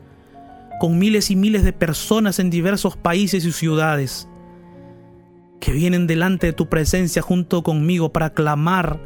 con 0.80 0.98
miles 0.98 1.30
y 1.30 1.36
miles 1.36 1.64
de 1.64 1.72
personas 1.72 2.38
en 2.38 2.48
diversos 2.48 2.96
países 2.96 3.44
y 3.44 3.52
ciudades 3.52 4.28
que 5.60 5.72
vienen 5.72 6.06
delante 6.06 6.48
de 6.48 6.52
tu 6.52 6.68
presencia 6.68 7.22
junto 7.22 7.62
conmigo 7.62 8.12
para 8.12 8.30
clamar, 8.30 9.00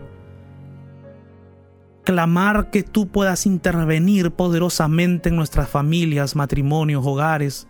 clamar 2.04 2.70
que 2.70 2.82
tú 2.82 3.08
puedas 3.08 3.46
intervenir 3.46 4.32
poderosamente 4.32 5.28
en 5.28 5.36
nuestras 5.36 5.68
familias, 5.68 6.36
matrimonios, 6.36 7.06
hogares, 7.06 7.68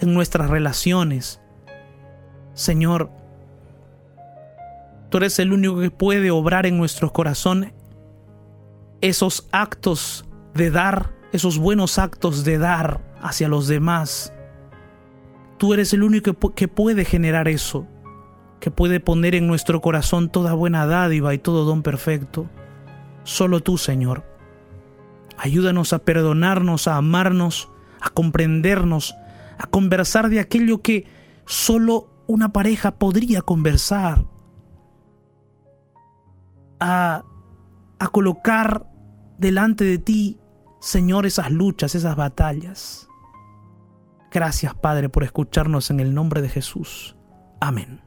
en 0.00 0.14
nuestras 0.14 0.48
relaciones. 0.50 1.40
Señor, 2.54 3.10
tú 5.08 5.18
eres 5.18 5.38
el 5.38 5.52
único 5.52 5.80
que 5.80 5.90
puede 5.90 6.30
obrar 6.30 6.66
en 6.66 6.78
nuestros 6.78 7.12
corazones 7.12 7.72
esos 9.00 9.48
actos 9.52 10.24
de 10.54 10.70
dar, 10.70 11.12
esos 11.32 11.58
buenos 11.58 11.98
actos 11.98 12.44
de 12.44 12.58
dar 12.58 13.00
hacia 13.22 13.48
los 13.48 13.66
demás. 13.66 14.32
Tú 15.60 15.74
eres 15.74 15.92
el 15.92 16.02
único 16.02 16.54
que 16.54 16.68
puede 16.68 17.04
generar 17.04 17.46
eso, 17.46 17.86
que 18.60 18.70
puede 18.70 18.98
poner 18.98 19.34
en 19.34 19.46
nuestro 19.46 19.82
corazón 19.82 20.30
toda 20.30 20.54
buena 20.54 20.86
dádiva 20.86 21.34
y 21.34 21.38
todo 21.38 21.66
don 21.66 21.82
perfecto. 21.82 22.48
Solo 23.24 23.60
tú, 23.60 23.76
Señor. 23.76 24.24
Ayúdanos 25.36 25.92
a 25.92 25.98
perdonarnos, 25.98 26.88
a 26.88 26.96
amarnos, 26.96 27.68
a 28.00 28.08
comprendernos, 28.08 29.14
a 29.58 29.66
conversar 29.66 30.30
de 30.30 30.40
aquello 30.40 30.80
que 30.80 31.06
solo 31.44 32.08
una 32.26 32.54
pareja 32.54 32.92
podría 32.92 33.42
conversar. 33.42 34.24
A, 36.80 37.22
a 37.98 38.08
colocar 38.08 38.86
delante 39.36 39.84
de 39.84 39.98
ti, 39.98 40.38
Señor, 40.80 41.26
esas 41.26 41.50
luchas, 41.50 41.94
esas 41.94 42.16
batallas. 42.16 43.09
Gracias, 44.30 44.74
Padre, 44.74 45.08
por 45.08 45.24
escucharnos 45.24 45.90
en 45.90 46.00
el 46.00 46.14
nombre 46.14 46.40
de 46.42 46.48
Jesús. 46.48 47.16
Amén. 47.60 48.00